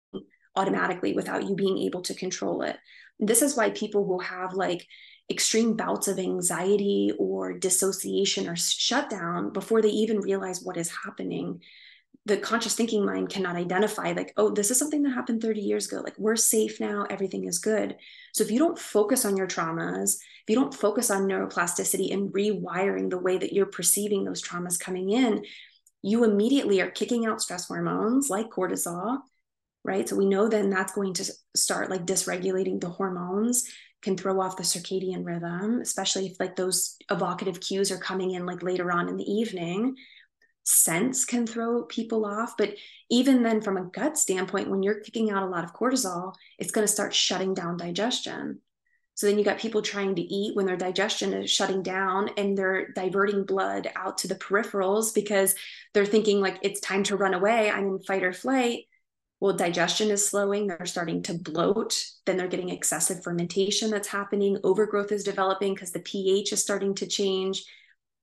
[0.55, 2.77] automatically without you being able to control it.
[3.19, 4.85] This is why people will have like
[5.29, 11.61] extreme bouts of anxiety or dissociation or shutdown before they even realize what is happening.
[12.25, 15.87] The conscious thinking mind cannot identify, like, oh, this is something that happened 30 years
[15.87, 16.01] ago.
[16.01, 17.95] Like, we're safe now, everything is good.
[18.33, 22.31] So, if you don't focus on your traumas, if you don't focus on neuroplasticity and
[22.31, 25.43] rewiring the way that you're perceiving those traumas coming in,
[26.03, 29.19] you immediately are kicking out stress hormones like cortisol,
[29.83, 30.07] right?
[30.07, 33.63] So we know then that's going to start like dysregulating the hormones,
[34.01, 38.45] can throw off the circadian rhythm, especially if like those evocative cues are coming in
[38.45, 39.95] like later on in the evening.
[40.63, 42.55] Scents can throw people off.
[42.57, 42.75] But
[43.09, 46.71] even then, from a gut standpoint, when you're kicking out a lot of cortisol, it's
[46.71, 48.59] going to start shutting down digestion.
[49.15, 52.57] So then you got people trying to eat when their digestion is shutting down and
[52.57, 55.53] they're diverting blood out to the peripherals because
[55.93, 57.69] they're thinking like it's time to run away.
[57.69, 58.85] I'm in fight or flight.
[59.41, 60.67] Well, digestion is slowing.
[60.67, 62.05] They're starting to bloat.
[62.27, 64.59] Then they're getting excessive fermentation that's happening.
[64.63, 67.65] Overgrowth is developing because the pH is starting to change.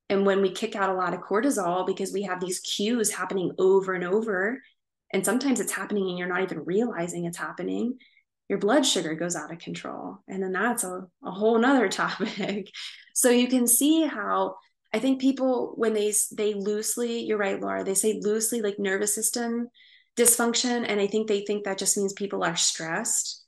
[0.08, 3.50] And when we kick out a lot of cortisol because we have these cues happening
[3.58, 4.62] over and over,
[5.12, 7.98] and sometimes it's happening and you're not even realizing it's happening,
[8.48, 10.18] your blood sugar goes out of control.
[10.28, 12.70] And then that's a, a whole nother topic.
[13.12, 14.54] so you can see how
[14.94, 19.16] I think people, when they they loosely, you're right, Laura, they say loosely like nervous
[19.16, 19.68] system
[20.18, 20.84] dysfunction.
[20.86, 23.44] And I think they think that just means people are stressed.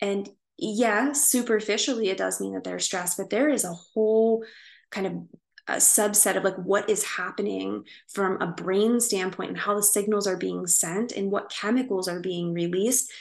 [0.00, 0.28] And
[0.58, 4.44] yeah, superficially, it does mean that they're stressed, but there is a whole
[4.90, 5.12] kind of
[5.68, 10.26] a subset of like what is happening from a brain standpoint and how the signals
[10.26, 13.12] are being sent and what chemicals are being released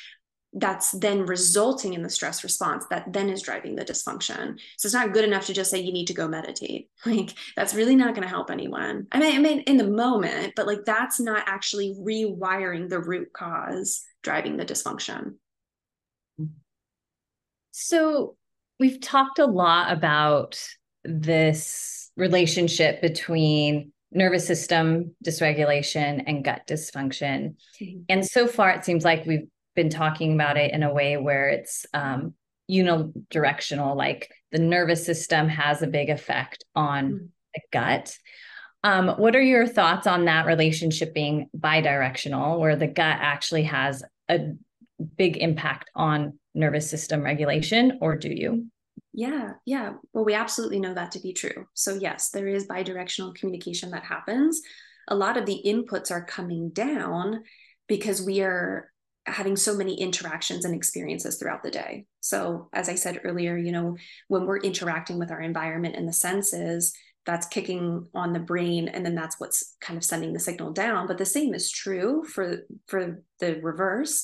[0.54, 4.58] that's then resulting in the stress response that then is driving the dysfunction.
[4.78, 6.90] So it's not good enough to just say you need to go meditate.
[7.06, 9.08] Like that's really not going to help anyone.
[9.12, 13.32] I mean, I mean in the moment, but like that's not actually rewiring the root
[13.34, 15.36] cause driving the dysfunction.
[17.72, 18.36] So
[18.80, 20.60] we've talked a lot about
[21.04, 27.56] this relationship between nervous system dysregulation and gut dysfunction.
[27.80, 28.00] Mm-hmm.
[28.10, 31.48] And so far, it seems like we've been talking about it in a way where
[31.50, 32.34] it's um,
[32.70, 37.28] unidirectional, like the nervous system has a big effect on mm.
[37.54, 38.18] the gut.
[38.84, 44.04] Um, what are your thoughts on that relationship being bidirectional, where the gut actually has
[44.28, 44.54] a
[45.16, 48.66] big impact on nervous system regulation, or do you?
[49.14, 49.94] Yeah, yeah.
[50.12, 51.68] Well, we absolutely know that to be true.
[51.76, 54.62] So, yes, there is bidirectional communication that happens.
[55.08, 57.44] A lot of the inputs are coming down
[57.88, 58.92] because we are
[59.28, 62.06] having so many interactions and experiences throughout the day.
[62.22, 66.14] So, as I said earlier, you know, when we're interacting with our environment and the
[66.14, 66.94] senses,
[67.28, 71.08] that's kicking on the brain and then that's what's kind of sending the signal down,
[71.08, 74.24] but the same is true for for the reverse.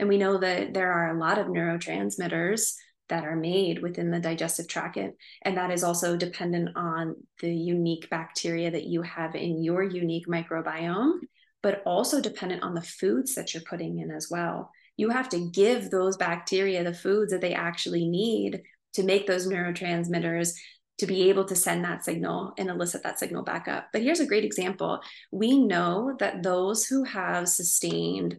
[0.00, 2.72] And we know that there are a lot of neurotransmitters
[3.08, 8.08] that are made within the digestive tract and that is also dependent on the unique
[8.10, 11.18] bacteria that you have in your unique microbiome
[11.62, 14.70] but also dependent on the foods that you're putting in as well.
[14.96, 18.62] You have to give those bacteria the foods that they actually need
[18.94, 20.54] to make those neurotransmitters
[20.98, 23.88] to be able to send that signal and elicit that signal back up.
[23.92, 25.00] But here's a great example.
[25.30, 28.38] We know that those who have sustained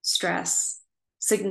[0.00, 0.80] stress,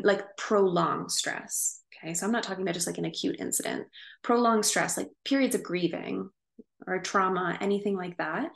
[0.03, 3.87] like prolonged stress, okay, so I'm not talking about just like an acute incident,
[4.23, 6.29] prolonged stress, like periods of grieving
[6.87, 8.49] or trauma, anything like that,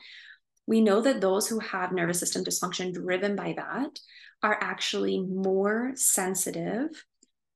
[0.67, 3.99] we know that those who have nervous system dysfunction driven by that
[4.43, 6.89] are actually more sensitive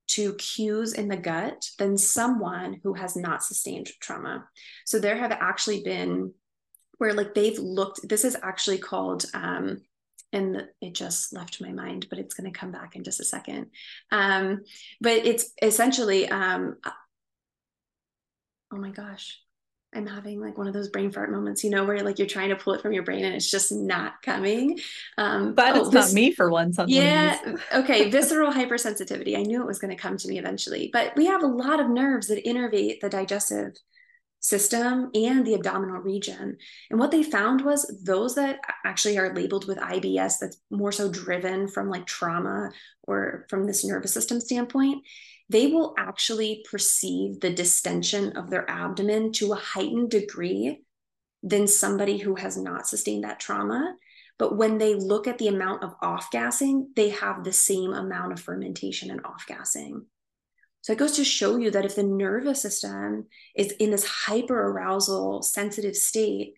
[0.08, 4.46] to cues in the gut than someone who has not sustained trauma.
[4.86, 6.34] So there have actually been
[6.98, 9.82] where like they've looked, this is actually called, um,
[10.34, 13.26] and it just left my mind, but it's going to come back in just a
[13.26, 13.68] second.
[14.12, 14.64] Um,
[15.02, 16.78] but it's essentially, um,
[18.72, 19.42] oh my gosh,
[19.94, 22.50] I'm having like one of those brain fart moments, you know, where like you're trying
[22.50, 24.80] to pull it from your brain and it's just not coming.
[25.18, 26.80] Um, but oh, it's not me for once.
[26.88, 27.38] yeah.
[27.74, 28.10] okay.
[28.10, 29.38] Visceral hypersensitivity.
[29.38, 31.82] I knew it was going to come to me eventually, but we have a lot
[31.82, 33.74] of nerves that innervate the digestive
[34.42, 36.58] system and the abdominal region.
[36.90, 41.10] And what they found was those that actually are labeled with IBS, that's more so
[41.10, 42.72] driven from like trauma
[43.04, 45.04] or from this nervous system standpoint,
[45.52, 50.82] they will actually perceive the distension of their abdomen to a heightened degree
[51.44, 53.96] than somebody who has not sustained that trauma.
[54.40, 58.32] But when they look at the amount of off gassing, they have the same amount
[58.32, 60.06] of fermentation and off gassing.
[60.82, 64.58] So it goes to show you that if the nervous system is in this hyper
[64.70, 66.54] arousal sensitive state,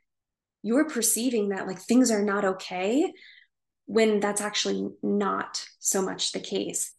[0.61, 3.11] you're perceiving that like things are not okay
[3.85, 6.93] when that's actually not so much the case.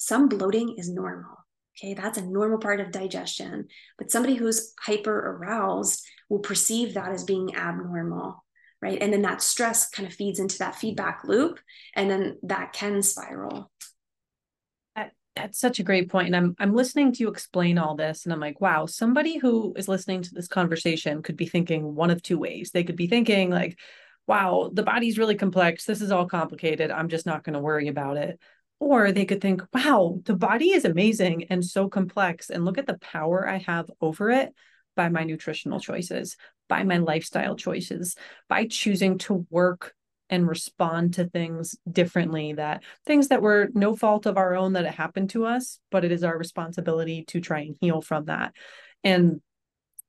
[0.00, 1.36] Some bloating is normal.
[1.76, 3.68] Okay, that's a normal part of digestion.
[3.98, 8.42] But somebody who's hyper aroused will perceive that as being abnormal,
[8.80, 9.00] right?
[9.00, 11.60] And then that stress kind of feeds into that feedback loop,
[11.94, 13.70] and then that can spiral.
[14.96, 16.28] That, that's such a great point.
[16.28, 19.74] And I'm I'm listening to you explain all this, and I'm like, wow, somebody who
[19.76, 22.70] is listening to this conversation could be thinking one of two ways.
[22.70, 23.78] They could be thinking like,
[24.26, 25.84] wow, the body's really complex.
[25.84, 26.90] This is all complicated.
[26.90, 28.40] I'm just not going to worry about it.
[28.80, 32.50] Or they could think, wow, the body is amazing and so complex.
[32.50, 34.52] And look at the power I have over it
[34.96, 36.36] by my nutritional choices,
[36.68, 38.16] by my lifestyle choices,
[38.48, 39.94] by choosing to work
[40.30, 44.84] and respond to things differently that things that were no fault of our own that
[44.84, 48.52] it happened to us but it is our responsibility to try and heal from that
[49.02, 49.40] and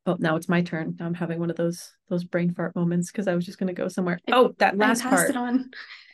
[0.05, 0.95] oh now it's my turn.
[0.99, 3.67] Now i'm having one of those those brain fart moments because i was just going
[3.67, 4.19] to go somewhere.
[4.31, 5.47] Oh that last part it on.
[5.47, 5.71] i'm going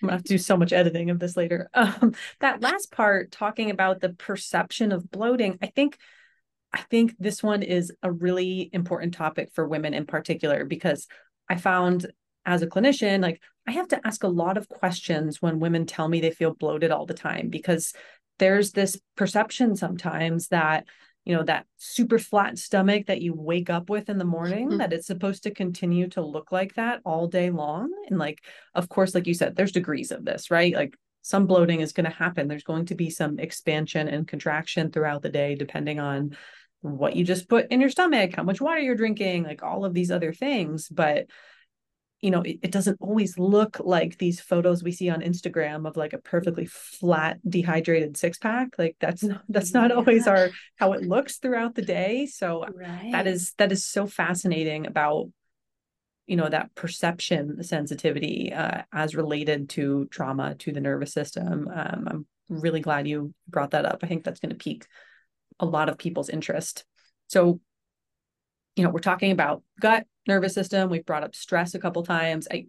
[0.08, 1.70] to have to do so much editing of this later.
[1.78, 5.98] Um, that last part talking about the perception of bloating i think
[6.74, 11.08] i think this one is a really important topic for women in particular because
[11.50, 12.08] i found
[12.46, 16.08] as a clinician like i have to ask a lot of questions when women tell
[16.08, 17.94] me they feel bloated all the time because
[18.40, 20.86] there's this perception sometimes that
[21.28, 24.78] you know that super flat stomach that you wake up with in the morning mm-hmm.
[24.78, 27.92] that it's supposed to continue to look like that all day long.
[28.10, 28.40] And like
[28.74, 30.74] of course like you said there's degrees of this right?
[30.74, 32.48] Like some bloating is going to happen.
[32.48, 36.38] There's going to be some expansion and contraction throughout the day depending on
[36.80, 39.94] what you just put in your stomach how much water you're drinking like all of
[39.94, 40.88] these other things.
[40.88, 41.26] But
[42.22, 45.98] you know it, it, doesn't always look like these photos we see on instagram of
[45.98, 49.96] like a perfectly flat dehydrated six pack like that's not that's not yeah.
[49.96, 53.12] always our how it looks throughout the day so right.
[53.12, 55.30] that is that is so fascinating about
[56.26, 62.08] you know that perception sensitivity uh, as related to trauma to the nervous system um,
[62.10, 64.86] i'm really glad you brought that up i think that's going to pique
[65.60, 66.84] a lot of people's interest
[67.28, 67.60] so
[68.78, 70.90] you know we're talking about gut nervous system.
[70.90, 72.48] We've brought up stress a couple times.
[72.52, 72.68] I,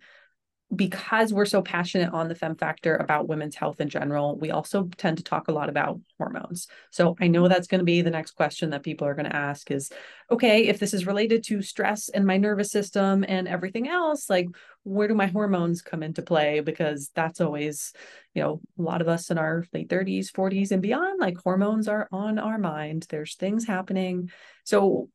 [0.74, 4.90] because we're so passionate on the Femme Factor about women's health in general, we also
[4.98, 6.68] tend to talk a lot about hormones.
[6.90, 9.34] So I know that's going to be the next question that people are going to
[9.34, 9.90] ask is
[10.30, 14.46] okay, if this is related to stress and my nervous system and everything else, like
[14.82, 16.60] where do my hormones come into play?
[16.60, 17.94] Because that's always,
[18.34, 21.88] you know, a lot of us in our late 30s, 40s, and beyond, like hormones
[21.88, 23.06] are on our mind.
[23.08, 24.30] There's things happening.
[24.64, 25.08] So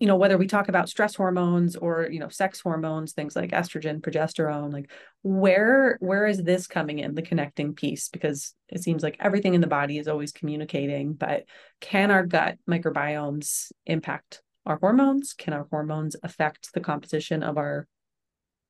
[0.00, 3.50] you know whether we talk about stress hormones or you know sex hormones things like
[3.50, 4.90] estrogen progesterone like
[5.22, 8.08] where where is this coming in the connecting piece?
[8.08, 11.44] Because it seems like everything in the body is always communicating but
[11.80, 15.34] can our gut microbiomes impact our hormones?
[15.34, 17.86] Can our hormones affect the composition of our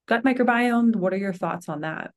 [0.06, 0.96] gut microbiome?
[0.96, 2.10] What are your thoughts on that?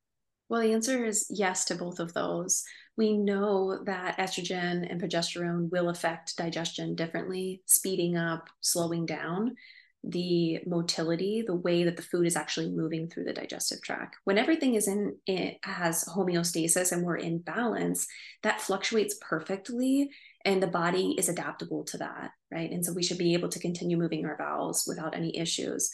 [0.49, 2.63] Well the answer is yes to both of those
[2.97, 9.55] we know that estrogen and progesterone will affect digestion differently, speeding up, slowing down
[10.03, 14.17] the motility, the way that the food is actually moving through the digestive tract.
[14.25, 18.05] When everything is in it has homeostasis and we're in balance,
[18.43, 20.09] that fluctuates perfectly
[20.43, 22.69] and the body is adaptable to that, right?
[22.69, 25.89] And so we should be able to continue moving our bowels without any issues.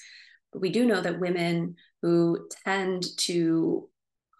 [0.51, 3.89] But we do know that women who tend to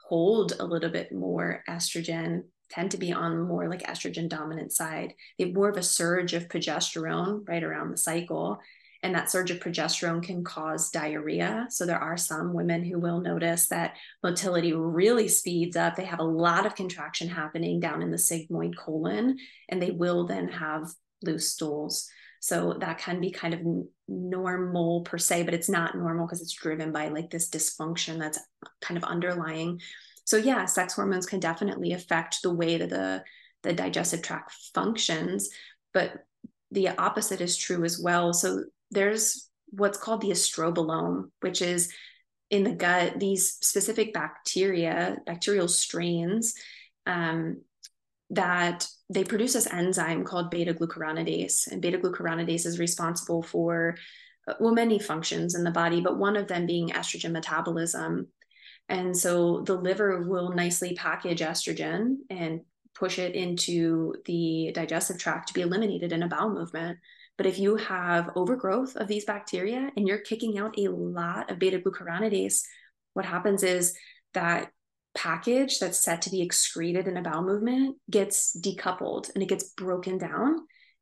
[0.10, 5.14] hold a little bit more estrogen tend to be on more like estrogen dominant side.
[5.38, 8.60] They have more of a surge of progesterone right around the cycle.
[9.02, 11.68] And that surge of progesterone can cause diarrhea.
[11.70, 15.96] So there are some women who will notice that motility really speeds up.
[15.96, 19.38] They have a lot of contraction happening down in the sigmoid colon,
[19.70, 20.92] and they will then have
[21.24, 22.10] loose stools.
[22.40, 23.60] So that can be kind of
[24.08, 28.40] normal per se, but it's not normal because it's driven by like this dysfunction that's
[28.82, 29.82] kind of underlying.
[30.26, 33.24] So yeah, sex hormones can definitely affect the way that the
[33.64, 35.50] the digestive tract functions,
[35.94, 36.26] but
[36.72, 38.34] the opposite is true as well.
[38.34, 41.92] So there's what's called the estrobolome, which is
[42.50, 46.56] in the gut, these specific bacteria, bacterial strains
[47.06, 47.62] um,
[48.30, 51.68] that they produce this enzyme called beta glucuronidase.
[51.68, 53.98] And beta glucuronidase is responsible for,
[54.48, 58.28] uh, well, many functions in the body, but one of them being estrogen metabolism.
[58.88, 62.62] And so the liver will nicely package estrogen and
[62.96, 67.00] push it into the digestive tract to be eliminated in a bowel movement.
[67.38, 71.58] But if you have overgrowth of these bacteria and you're kicking out a lot of
[71.58, 72.64] beta glucuronidase,
[73.14, 73.96] what happens is
[74.34, 74.72] that
[75.20, 79.74] package that's set to be excreted in a bowel movement gets decoupled and it gets
[79.74, 80.56] broken down.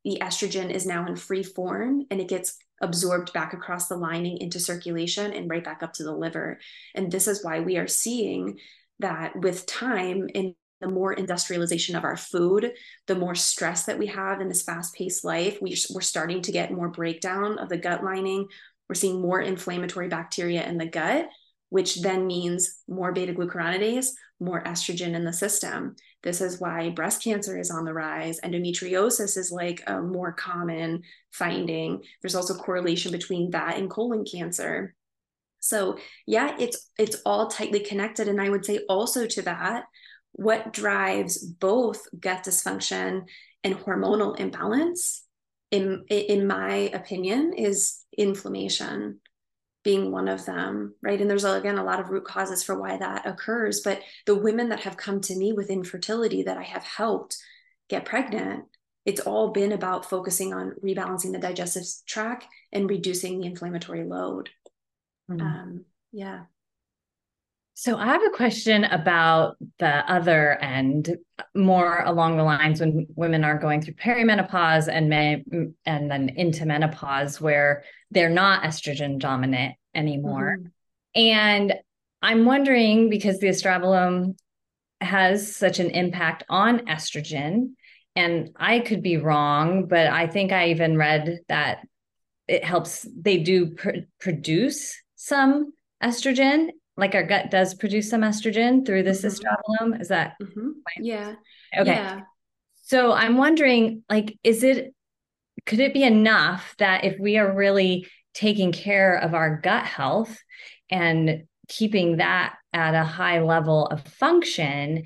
[0.03, 4.37] The estrogen is now in free form and it gets absorbed back across the lining
[4.39, 6.59] into circulation and right back up to the liver.
[6.95, 8.57] And this is why we are seeing
[8.99, 12.71] that with time in the more industrialization of our food,
[13.05, 16.51] the more stress that we have in this fast paced life, we, we're starting to
[16.51, 18.47] get more breakdown of the gut lining.
[18.89, 21.29] We're seeing more inflammatory bacteria in the gut
[21.69, 24.07] which then means more beta glucuronidase,
[24.39, 25.95] more estrogen in the system.
[26.23, 28.39] This is why breast cancer is on the rise.
[28.41, 32.03] Endometriosis is like a more common finding.
[32.21, 34.95] There's also correlation between that and colon cancer.
[35.59, 38.27] So yeah, it's it's all tightly connected.
[38.27, 39.85] And I would say also to that,
[40.33, 43.23] what drives both gut dysfunction
[43.63, 45.23] and hormonal imbalance,
[45.71, 49.19] in in my opinion, is inflammation
[49.87, 51.21] being one of them, right?
[51.21, 53.79] And there's again a lot of root causes for why that occurs.
[53.79, 57.37] But the women that have come to me with infertility that I have helped
[57.87, 58.65] get pregnant,
[59.05, 64.49] it's all been about focusing on rebalancing the digestive tract and reducing the inflammatory load.
[65.31, 65.41] Mm.
[65.41, 66.41] Um, yeah.
[67.79, 71.15] So I have a question about the other end,
[71.53, 75.43] more along the lines when women are going through perimenopause and may,
[75.85, 80.57] and then into menopause, where they're not estrogen dominant anymore.
[80.57, 81.21] Mm-hmm.
[81.21, 81.73] And
[82.23, 84.39] I'm wondering because the estrobolome
[84.99, 87.73] has such an impact on estrogen,
[88.15, 91.85] and I could be wrong, but I think I even read that
[92.47, 93.07] it helps.
[93.15, 99.11] They do pr- produce some estrogen like our gut does produce some estrogen through the
[99.11, 99.93] mm-hmm.
[100.01, 100.69] is that mm-hmm.
[100.99, 101.35] yeah
[101.77, 102.21] okay yeah.
[102.83, 104.93] so i'm wondering like is it
[105.65, 110.37] could it be enough that if we are really taking care of our gut health
[110.89, 115.03] and keeping that at a high level of function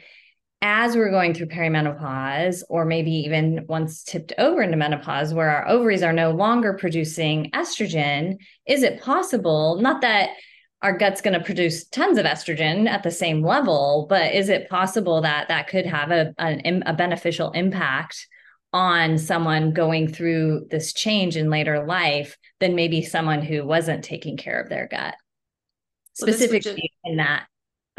[0.61, 5.67] as we're going through perimenopause, or maybe even once tipped over into menopause, where our
[5.67, 8.35] ovaries are no longer producing estrogen,
[8.67, 9.79] is it possible?
[9.81, 10.29] Not that
[10.81, 14.69] our gut's going to produce tons of estrogen at the same level, but is it
[14.69, 18.27] possible that that could have a, a, a beneficial impact
[18.73, 24.37] on someone going through this change in later life than maybe someone who wasn't taking
[24.37, 25.13] care of their gut,
[26.19, 26.91] well, specifically just...
[27.03, 27.45] in that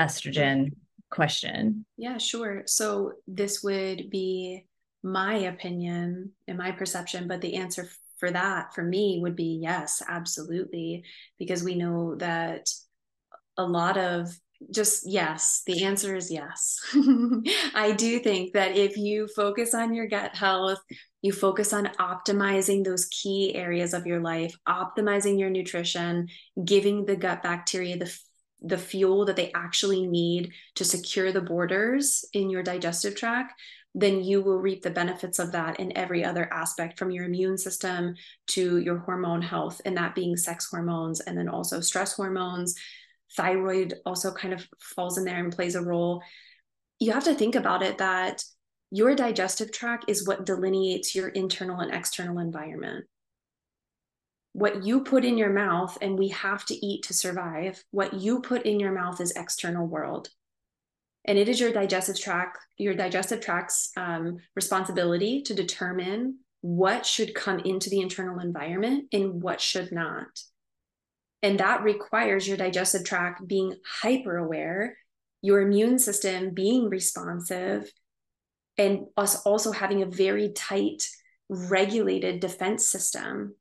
[0.00, 0.70] estrogen
[1.10, 1.84] question.
[1.96, 2.62] Yeah, sure.
[2.66, 4.66] So this would be
[5.02, 7.88] my opinion and my perception, but the answer
[8.22, 11.02] for that for me would be yes, absolutely,
[11.40, 12.70] because we know that
[13.56, 14.28] a lot of
[14.70, 16.78] just yes the answer is yes.
[17.74, 20.78] I do think that if you focus on your gut health
[21.20, 26.28] you focus on optimizing those key areas of your life optimizing your nutrition
[26.64, 28.16] giving the gut bacteria the
[28.62, 33.60] the fuel that they actually need to secure the borders in your digestive tract,
[33.94, 37.58] then you will reap the benefits of that in every other aspect from your immune
[37.58, 38.14] system
[38.48, 42.74] to your hormone health, and that being sex hormones and then also stress hormones.
[43.36, 46.22] Thyroid also kind of falls in there and plays a role.
[46.98, 48.42] You have to think about it that
[48.90, 53.06] your digestive tract is what delineates your internal and external environment
[54.52, 58.40] what you put in your mouth and we have to eat to survive what you
[58.40, 60.28] put in your mouth is external world
[61.24, 67.34] and it is your digestive tract your digestive tract's um, responsibility to determine what should
[67.34, 70.40] come into the internal environment and what should not.
[71.42, 74.96] And that requires your digestive tract being hyper aware
[75.42, 77.92] your immune system being responsive
[78.78, 81.02] and us also having a very tight
[81.48, 83.54] regulated defense system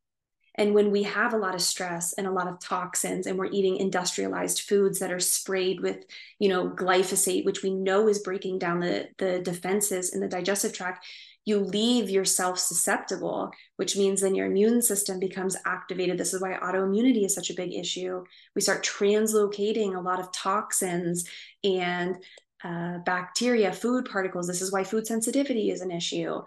[0.56, 3.46] and when we have a lot of stress and a lot of toxins and we're
[3.46, 6.06] eating industrialized foods that are sprayed with,
[6.40, 10.74] you know, glyphosate, which we know is breaking down the, the defenses in the digestive
[10.74, 11.06] tract,
[11.46, 16.18] you leave yourself susceptible, which means then your immune system becomes activated.
[16.18, 18.24] This is why autoimmunity is such a big issue.
[18.54, 21.28] We start translocating a lot of toxins
[21.64, 22.18] and
[22.64, 24.48] uh, bacteria, food particles.
[24.48, 26.42] This is why food sensitivity is an issue.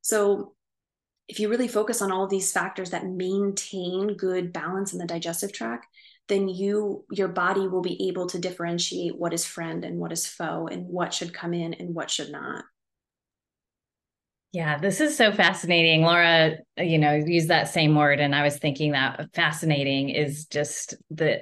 [0.00, 0.54] So
[1.32, 5.50] if you really focus on all these factors that maintain good balance in the digestive
[5.50, 5.86] tract
[6.28, 10.26] then you your body will be able to differentiate what is friend and what is
[10.26, 12.64] foe and what should come in and what should not
[14.54, 16.02] yeah, this is so fascinating.
[16.02, 18.20] Laura, you know, use that same word.
[18.20, 21.40] And I was thinking that fascinating is just the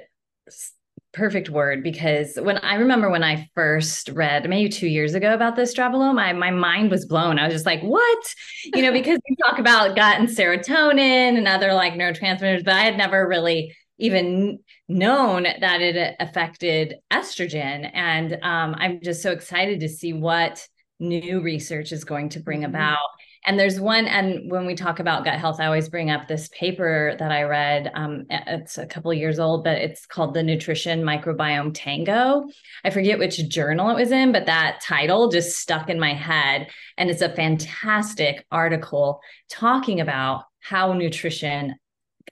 [1.13, 5.55] perfect word because when I remember when I first read maybe two years ago about
[5.55, 7.37] this estrobolome, I my mind was blown.
[7.37, 8.35] I was just like, what?
[8.73, 12.81] You know, because we talk about gut and serotonin and other like neurotransmitters, but I
[12.81, 17.89] had never really even known that it affected estrogen.
[17.93, 20.67] And um, I'm just so excited to see what
[20.99, 22.75] new research is going to bring mm-hmm.
[22.75, 22.97] about
[23.45, 26.47] and there's one, and when we talk about gut health, I always bring up this
[26.49, 27.91] paper that I read.
[27.95, 32.45] Um, it's a couple years old, but it's called The Nutrition Microbiome Tango.
[32.83, 36.67] I forget which journal it was in, but that title just stuck in my head.
[36.97, 41.75] And it's a fantastic article talking about how nutrition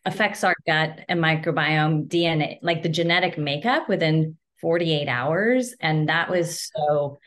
[0.06, 5.74] affects our gut and microbiome DNA, like the genetic makeup within 48 hours.
[5.80, 7.20] And that was so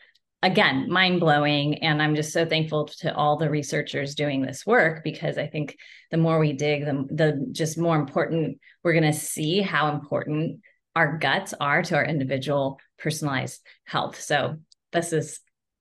[0.43, 5.03] again mind blowing and i'm just so thankful to all the researchers doing this work
[5.03, 5.75] because i think
[6.11, 10.59] the more we dig the, the just more important we're going to see how important
[10.95, 14.19] our guts are to our individual personalized health.
[14.19, 14.57] So
[14.91, 15.39] this is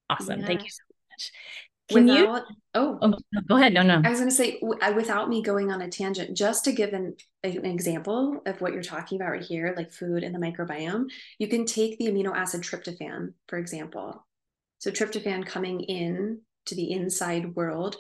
[0.09, 0.41] awesome.
[0.41, 0.47] Yeah.
[0.47, 1.33] Thank you so much.
[1.89, 2.57] Can without, you?
[2.75, 3.15] Oh, oh,
[3.49, 3.75] go ahead.
[3.75, 4.01] No, no.
[4.03, 7.17] I was going to say, without me going on a tangent, just to give an,
[7.45, 11.07] an example of what you're talking about right here, like food and the microbiome,
[11.39, 14.25] you can take the amino acid tryptophan, for example.
[14.83, 17.95] So, tryptophan coming in to the inside world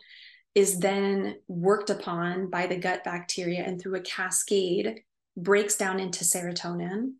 [0.57, 5.03] is then worked upon by the gut bacteria and through a cascade
[5.37, 7.12] breaks down into serotonin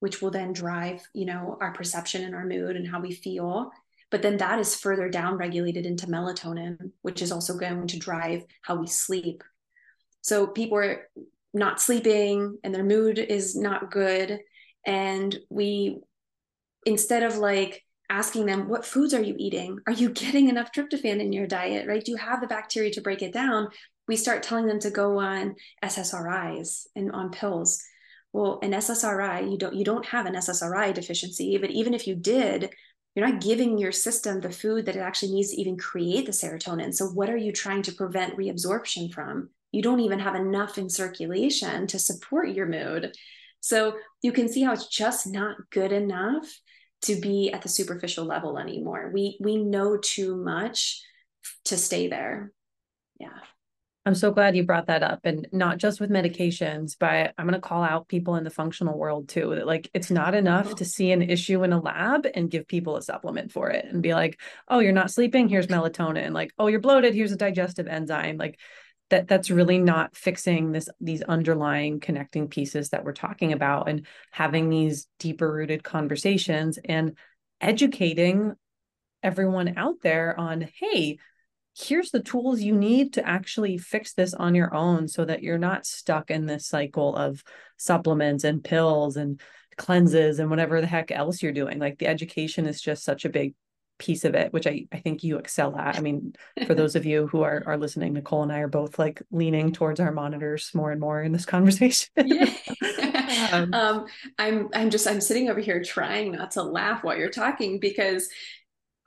[0.00, 3.70] which will then drive you know our perception and our mood and how we feel.
[4.10, 8.44] But then that is further down regulated into melatonin which is also going to drive
[8.62, 9.44] how we sleep.
[10.22, 11.08] So people are
[11.54, 14.40] not sleeping and their mood is not good.
[14.84, 16.00] And we
[16.84, 19.78] instead of like asking them what foods are you eating?
[19.86, 22.04] Are you getting enough tryptophan in your diet right?
[22.04, 23.68] Do you have the bacteria to break it down?
[24.08, 27.82] We start telling them to go on ssris and on pills.
[28.32, 32.14] Well an ssri you don't you don't have an ssri deficiency but even if you
[32.14, 32.70] did
[33.14, 36.32] you're not giving your system the food that it actually needs to even create the
[36.32, 36.94] serotonin.
[36.94, 39.48] So what are you trying to prevent reabsorption from?
[39.72, 43.16] You don't even have enough in circulation to support your mood.
[43.60, 46.46] So you can see how it's just not good enough
[47.02, 49.10] to be at the superficial level anymore.
[49.12, 51.02] We we know too much
[51.66, 52.52] to stay there.
[53.18, 53.38] Yeah.
[54.06, 57.60] I'm so glad you brought that up and not just with medications, but I'm going
[57.60, 59.56] to call out people in the functional world too.
[59.56, 60.76] That like it's not enough mm-hmm.
[60.76, 64.04] to see an issue in a lab and give people a supplement for it and
[64.04, 67.88] be like, "Oh, you're not sleeping, here's melatonin." Like, "Oh, you're bloated, here's a digestive
[67.88, 68.60] enzyme." Like
[69.10, 74.06] that that's really not fixing this these underlying connecting pieces that we're talking about and
[74.30, 77.16] having these deeper rooted conversations and
[77.60, 78.54] educating
[79.22, 81.18] everyone out there on hey
[81.78, 85.58] here's the tools you need to actually fix this on your own so that you're
[85.58, 87.42] not stuck in this cycle of
[87.76, 89.40] supplements and pills and
[89.76, 91.78] cleanses and whatever the heck else you're doing.
[91.78, 93.54] Like the education is just such a big
[93.98, 95.96] piece of it, which I, I think you excel at.
[95.96, 96.34] I mean,
[96.66, 99.72] for those of you who are, are listening, Nicole and I are both like leaning
[99.72, 102.08] towards our monitors more and more in this conversation.
[103.52, 104.06] um, um,
[104.38, 108.28] I'm, I'm just, I'm sitting over here trying not to laugh while you're talking because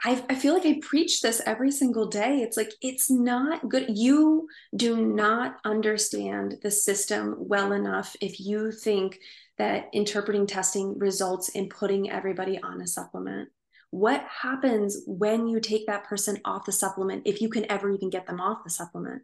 [0.04, 2.38] I, I feel like I preach this every single day.
[2.38, 3.98] It's like, it's not good.
[3.98, 9.20] You do not understand the system well enough if you think
[9.58, 13.50] that interpreting testing results in putting everybody on a supplement
[13.92, 18.10] what happens when you take that person off the supplement if you can ever even
[18.10, 19.24] get them off the supplement?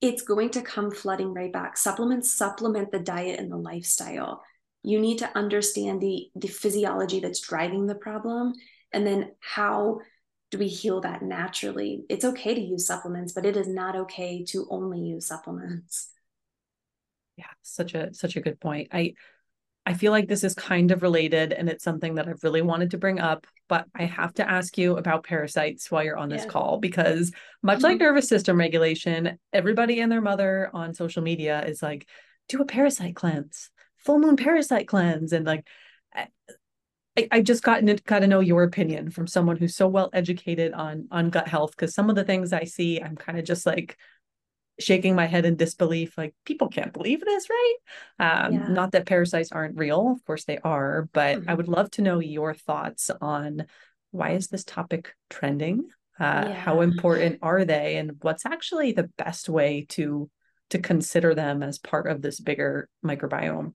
[0.00, 1.76] It's going to come flooding right back.
[1.76, 4.42] Supplements supplement the diet and the lifestyle.
[4.82, 8.52] You need to understand the the physiology that's driving the problem
[8.92, 10.00] and then how
[10.52, 12.04] do we heal that naturally?
[12.08, 16.10] It's okay to use supplements but it is not okay to only use supplements.
[17.36, 18.88] Yeah such a such a good point.
[18.92, 19.14] I
[19.86, 22.90] I feel like this is kind of related and it's something that I've really wanted
[22.90, 26.42] to bring up, but I have to ask you about parasites while you're on this
[26.42, 26.50] yeah.
[26.50, 27.30] call because
[27.62, 27.84] much mm-hmm.
[27.84, 32.08] like nervous system regulation, everybody and their mother on social media is like,
[32.48, 35.32] do a parasite cleanse, full moon parasite cleanse.
[35.32, 35.64] And like,
[37.16, 40.72] I, I just got, got to know your opinion from someone who's so well educated
[40.72, 43.64] on on gut health because some of the things I see, I'm kind of just
[43.64, 43.96] like,
[44.78, 47.74] shaking my head in disbelief like people can't believe this right
[48.18, 48.68] um, yeah.
[48.68, 51.50] not that parasites aren't real of course they are but mm-hmm.
[51.50, 53.64] i would love to know your thoughts on
[54.10, 56.52] why is this topic trending uh, yeah.
[56.54, 60.30] how important are they and what's actually the best way to
[60.70, 63.72] to consider them as part of this bigger microbiome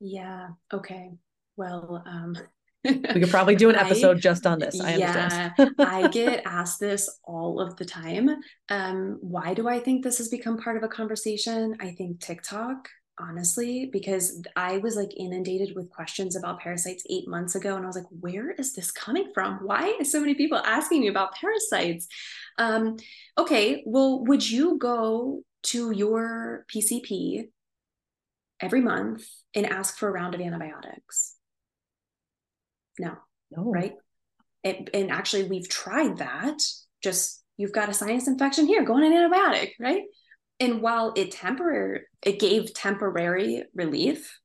[0.00, 1.10] yeah okay
[1.56, 2.36] well um
[2.84, 4.80] we could probably do an episode I, just on this.
[4.80, 8.30] I yeah, I get asked this all of the time.
[8.68, 11.76] Um, why do I think this has become part of a conversation?
[11.80, 17.54] I think TikTok, honestly, because I was like inundated with questions about parasites eight months
[17.54, 17.76] ago.
[17.76, 19.58] And I was like, where is this coming from?
[19.62, 22.06] Why is so many people asking me about parasites?
[22.58, 22.96] Um,
[23.38, 27.48] okay, well, would you go to your PCP
[28.60, 29.24] every month
[29.54, 31.36] and ask for a round of antibiotics?
[32.98, 33.16] No,
[33.50, 33.70] no.
[33.70, 33.94] right?
[34.62, 36.58] And, and actually, we've tried that.
[37.02, 40.02] Just you've got a sinus infection here, go on an antibiotic, right?
[40.60, 44.38] And while it temporary, it gave temporary relief.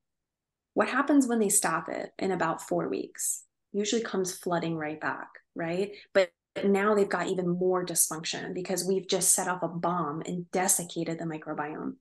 [0.73, 3.43] What happens when they stop it in about four weeks?
[3.71, 5.91] Usually comes flooding right back, right?
[6.13, 6.31] But
[6.63, 11.19] now they've got even more dysfunction because we've just set off a bomb and desiccated
[11.19, 11.93] the microbiome.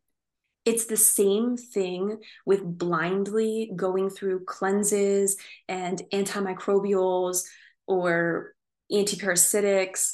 [0.69, 7.45] It's the same thing with blindly going through cleanses and antimicrobials
[7.87, 8.53] or
[8.93, 10.13] antiparasitics.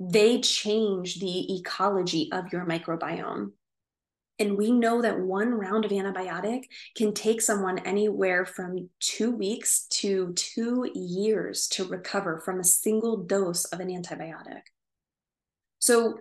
[0.00, 3.52] They change the ecology of your microbiome.
[4.40, 6.64] And we know that one round of antibiotic
[6.96, 13.18] can take someone anywhere from two weeks to two years to recover from a single
[13.18, 14.62] dose of an antibiotic.
[15.78, 16.18] So,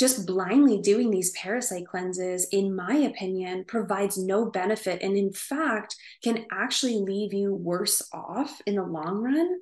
[0.00, 5.94] just blindly doing these parasite cleanses, in my opinion, provides no benefit and, in fact,
[6.24, 9.60] can actually leave you worse off in the long run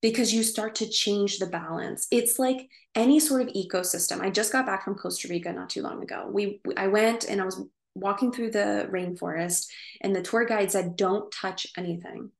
[0.00, 2.06] because you start to change the balance.
[2.10, 4.22] It's like any sort of ecosystem.
[4.22, 6.30] I just got back from Costa Rica not too long ago.
[6.32, 7.62] We I went and I was
[7.94, 9.66] walking through the rainforest
[10.00, 12.30] and the tour guide said don't touch anything.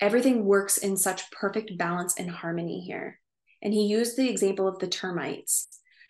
[0.00, 3.20] Everything works in such perfect balance and harmony here.
[3.60, 5.68] And he used the example of the termites.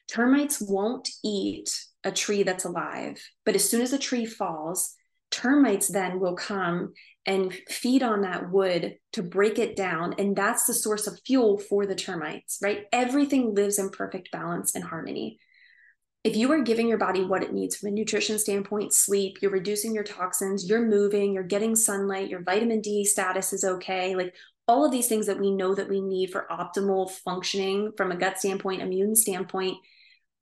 [0.09, 1.71] Termites won't eat
[2.05, 4.95] a tree that's alive, but as soon as a tree falls,
[5.31, 6.93] termites then will come
[7.27, 10.15] and feed on that wood to break it down.
[10.19, 12.85] And that's the source of fuel for the termites, right?
[12.93, 15.39] Everything lives in perfect balance and harmony.
[16.23, 19.51] If you are giving your body what it needs from a nutrition standpoint, sleep, you're
[19.51, 24.35] reducing your toxins, you're moving, you're getting sunlight, your vitamin D status is okay, like
[24.67, 28.17] all of these things that we know that we need for optimal functioning from a
[28.17, 29.77] gut standpoint, immune standpoint,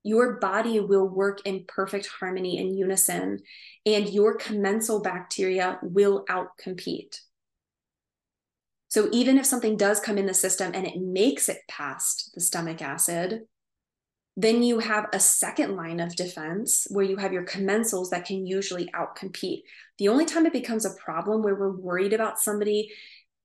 [0.03, 3.41] your body will work in perfect harmony and unison,
[3.87, 7.21] and your commensal bacteria will outcompete.
[8.89, 12.41] So, even if something does come in the system and it makes it past the
[12.41, 13.43] stomach acid,
[14.37, 18.47] then you have a second line of defense where you have your commensals that can
[18.47, 19.63] usually outcompete.
[19.99, 22.91] The only time it becomes a problem where we're worried about somebody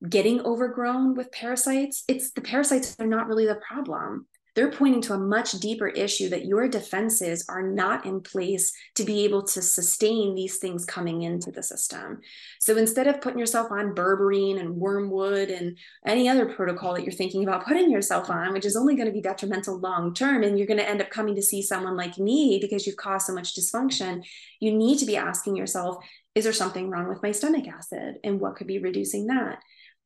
[0.08, 4.28] getting overgrown with parasites, it's the parasites are not really the problem
[4.58, 9.04] they're pointing to a much deeper issue that your defenses are not in place to
[9.04, 12.20] be able to sustain these things coming into the system.
[12.60, 15.78] So instead of putting yourself on berberine and wormwood and
[16.08, 19.14] any other protocol that you're thinking about putting yourself on, which is only going to
[19.14, 22.18] be detrimental long term, and you're going to end up coming to see someone like
[22.18, 24.24] me because you've caused so much dysfunction,
[24.60, 26.04] you need to be asking yourself,
[26.34, 28.16] is there something wrong with my stomach acid?
[28.24, 29.60] And what could be reducing that?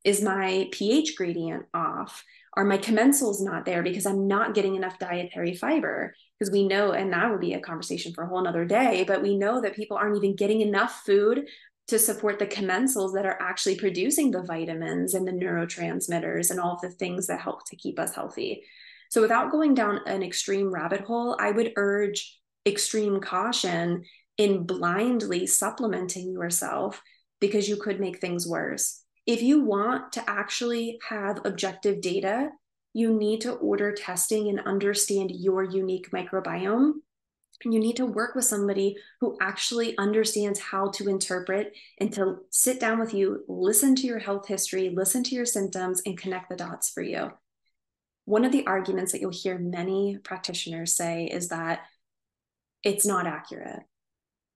[0.03, 2.25] Is my pH gradient off?
[2.55, 6.13] Are my commensals not there because I'm not getting enough dietary fiber?
[6.37, 9.21] Because we know, and that would be a conversation for a whole nother day, but
[9.21, 11.45] we know that people aren't even getting enough food
[11.87, 16.75] to support the commensals that are actually producing the vitamins and the neurotransmitters and all
[16.75, 18.63] of the things that help to keep us healthy.
[19.09, 24.03] So, without going down an extreme rabbit hole, I would urge extreme caution
[24.37, 27.01] in blindly supplementing yourself
[27.39, 29.00] because you could make things worse
[29.31, 32.49] if you want to actually have objective data,
[32.91, 36.95] you need to order testing and understand your unique microbiome.
[37.63, 42.39] And you need to work with somebody who actually understands how to interpret and to
[42.49, 46.49] sit down with you, listen to your health history, listen to your symptoms, and connect
[46.49, 47.31] the dots for you.
[48.25, 51.83] One of the arguments that you'll hear many practitioners say is that
[52.83, 53.83] it's not accurate.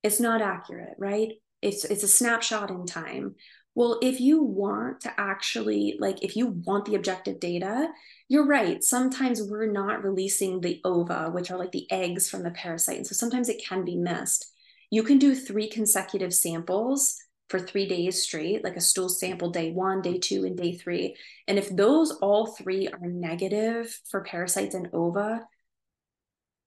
[0.04, 1.32] It's not accurate, right?
[1.62, 3.36] It's, it's a snapshot in time.
[3.76, 7.90] Well, if you want to actually, like, if you want the objective data,
[8.30, 8.82] you're right.
[8.82, 12.98] Sometimes we're not releasing the ova, which are like the eggs from the parasite.
[12.98, 14.50] And so sometimes it can be missed.
[14.90, 17.18] You can do three consecutive samples
[17.50, 21.16] for three days straight, like a stool sample day one, day two, and day three.
[21.48, 25.42] And if those all three are negative for parasites and ova,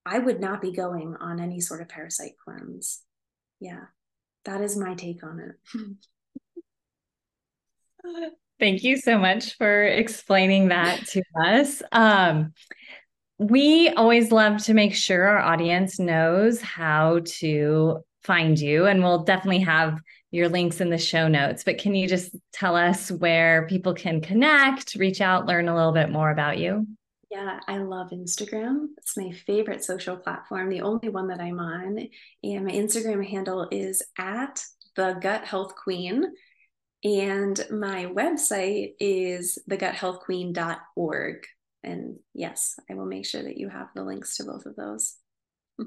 [0.04, 3.00] I would not be going on any sort of parasite cleanse.
[3.60, 3.84] Yeah,
[4.44, 5.78] that is my take on it.
[8.58, 11.82] Thank you so much for explaining that to us.
[11.92, 12.52] Um,
[13.38, 19.22] we always love to make sure our audience knows how to find you, and we'll
[19.22, 20.00] definitely have
[20.30, 21.62] your links in the show notes.
[21.64, 25.92] But can you just tell us where people can connect, reach out, learn a little
[25.92, 26.86] bit more about you?
[27.30, 28.88] Yeah, I love Instagram.
[28.96, 32.08] It's my favorite social platform, the only one that I'm on.
[32.42, 34.64] And my Instagram handle is at
[34.96, 36.24] the gut health queen.
[37.04, 41.46] And my website is theguthealthqueen.org.
[41.84, 45.14] And yes, I will make sure that you have the links to both of those.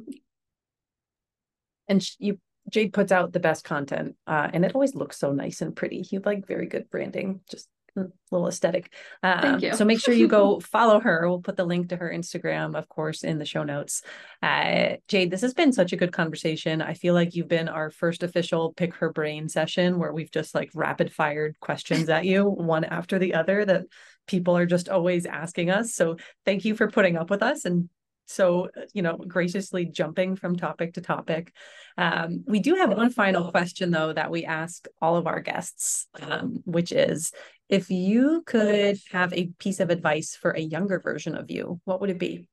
[1.88, 2.39] and you
[2.70, 6.05] Jade puts out the best content, uh, and it always looks so nice and pretty.
[6.09, 8.94] You like very good branding, just little aesthetic.
[9.24, 9.74] Um, Thank you.
[9.76, 11.28] so make sure you go follow her.
[11.28, 14.02] We'll put the link to her Instagram, of course, in the show notes.
[14.42, 16.82] Uh, Jade, this has been such a good conversation.
[16.82, 20.56] I feel like you've been our first official pick her brain session where we've just
[20.56, 23.84] like rapid fired questions at you, one after the other that
[24.28, 25.94] people are just always asking us.
[25.94, 27.89] So thank you for putting up with us and
[28.32, 31.54] so you know graciously jumping from topic to topic
[31.98, 36.08] um, we do have one final question though that we ask all of our guests
[36.22, 37.32] um, which is
[37.72, 42.01] if you could have a piece of advice for a younger version of you, what
[42.01, 42.47] would it be?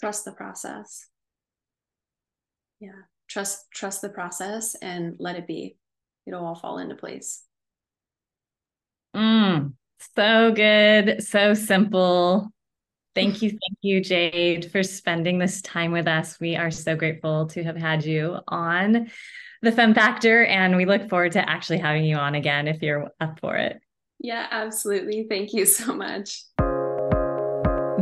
[0.00, 1.06] Trust the process.
[2.80, 3.02] Yeah.
[3.28, 5.76] Trust trust the process and let it be.
[6.26, 7.44] It'll all fall into place.
[9.14, 9.74] Mm,
[10.16, 12.50] so good, so simple.
[13.14, 16.40] Thank you, thank you, Jade, for spending this time with us.
[16.40, 19.10] We are so grateful to have had you on
[19.62, 23.10] the Femme Factor, and we look forward to actually having you on again if you're
[23.20, 23.80] up for it.
[24.20, 25.26] Yeah, absolutely.
[25.28, 26.44] Thank you so much.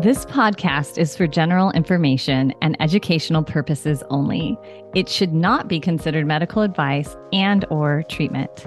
[0.03, 4.57] This podcast is for general information and educational purposes only.
[4.95, 8.67] It should not be considered medical advice and or treatment.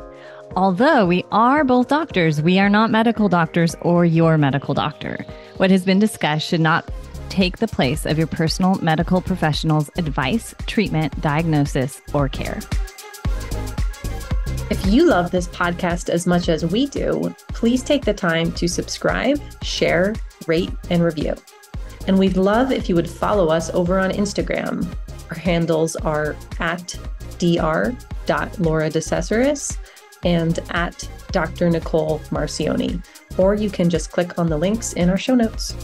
[0.57, 5.25] Although we are both doctors, we are not medical doctors or your medical doctor.
[5.55, 6.89] What has been discussed should not
[7.29, 12.59] take the place of your personal medical professional's advice, treatment, diagnosis, or care.
[14.71, 18.69] If you love this podcast as much as we do, please take the time to
[18.69, 20.15] subscribe, share,
[20.47, 21.35] rate, and review.
[22.07, 24.87] And we'd love if you would follow us over on Instagram.
[25.29, 26.97] Our handles are at
[27.37, 28.89] dr.laura
[30.23, 31.69] and at Dr.
[31.69, 33.03] Nicole Marcioni,
[33.37, 35.75] or you can just click on the links in our show notes.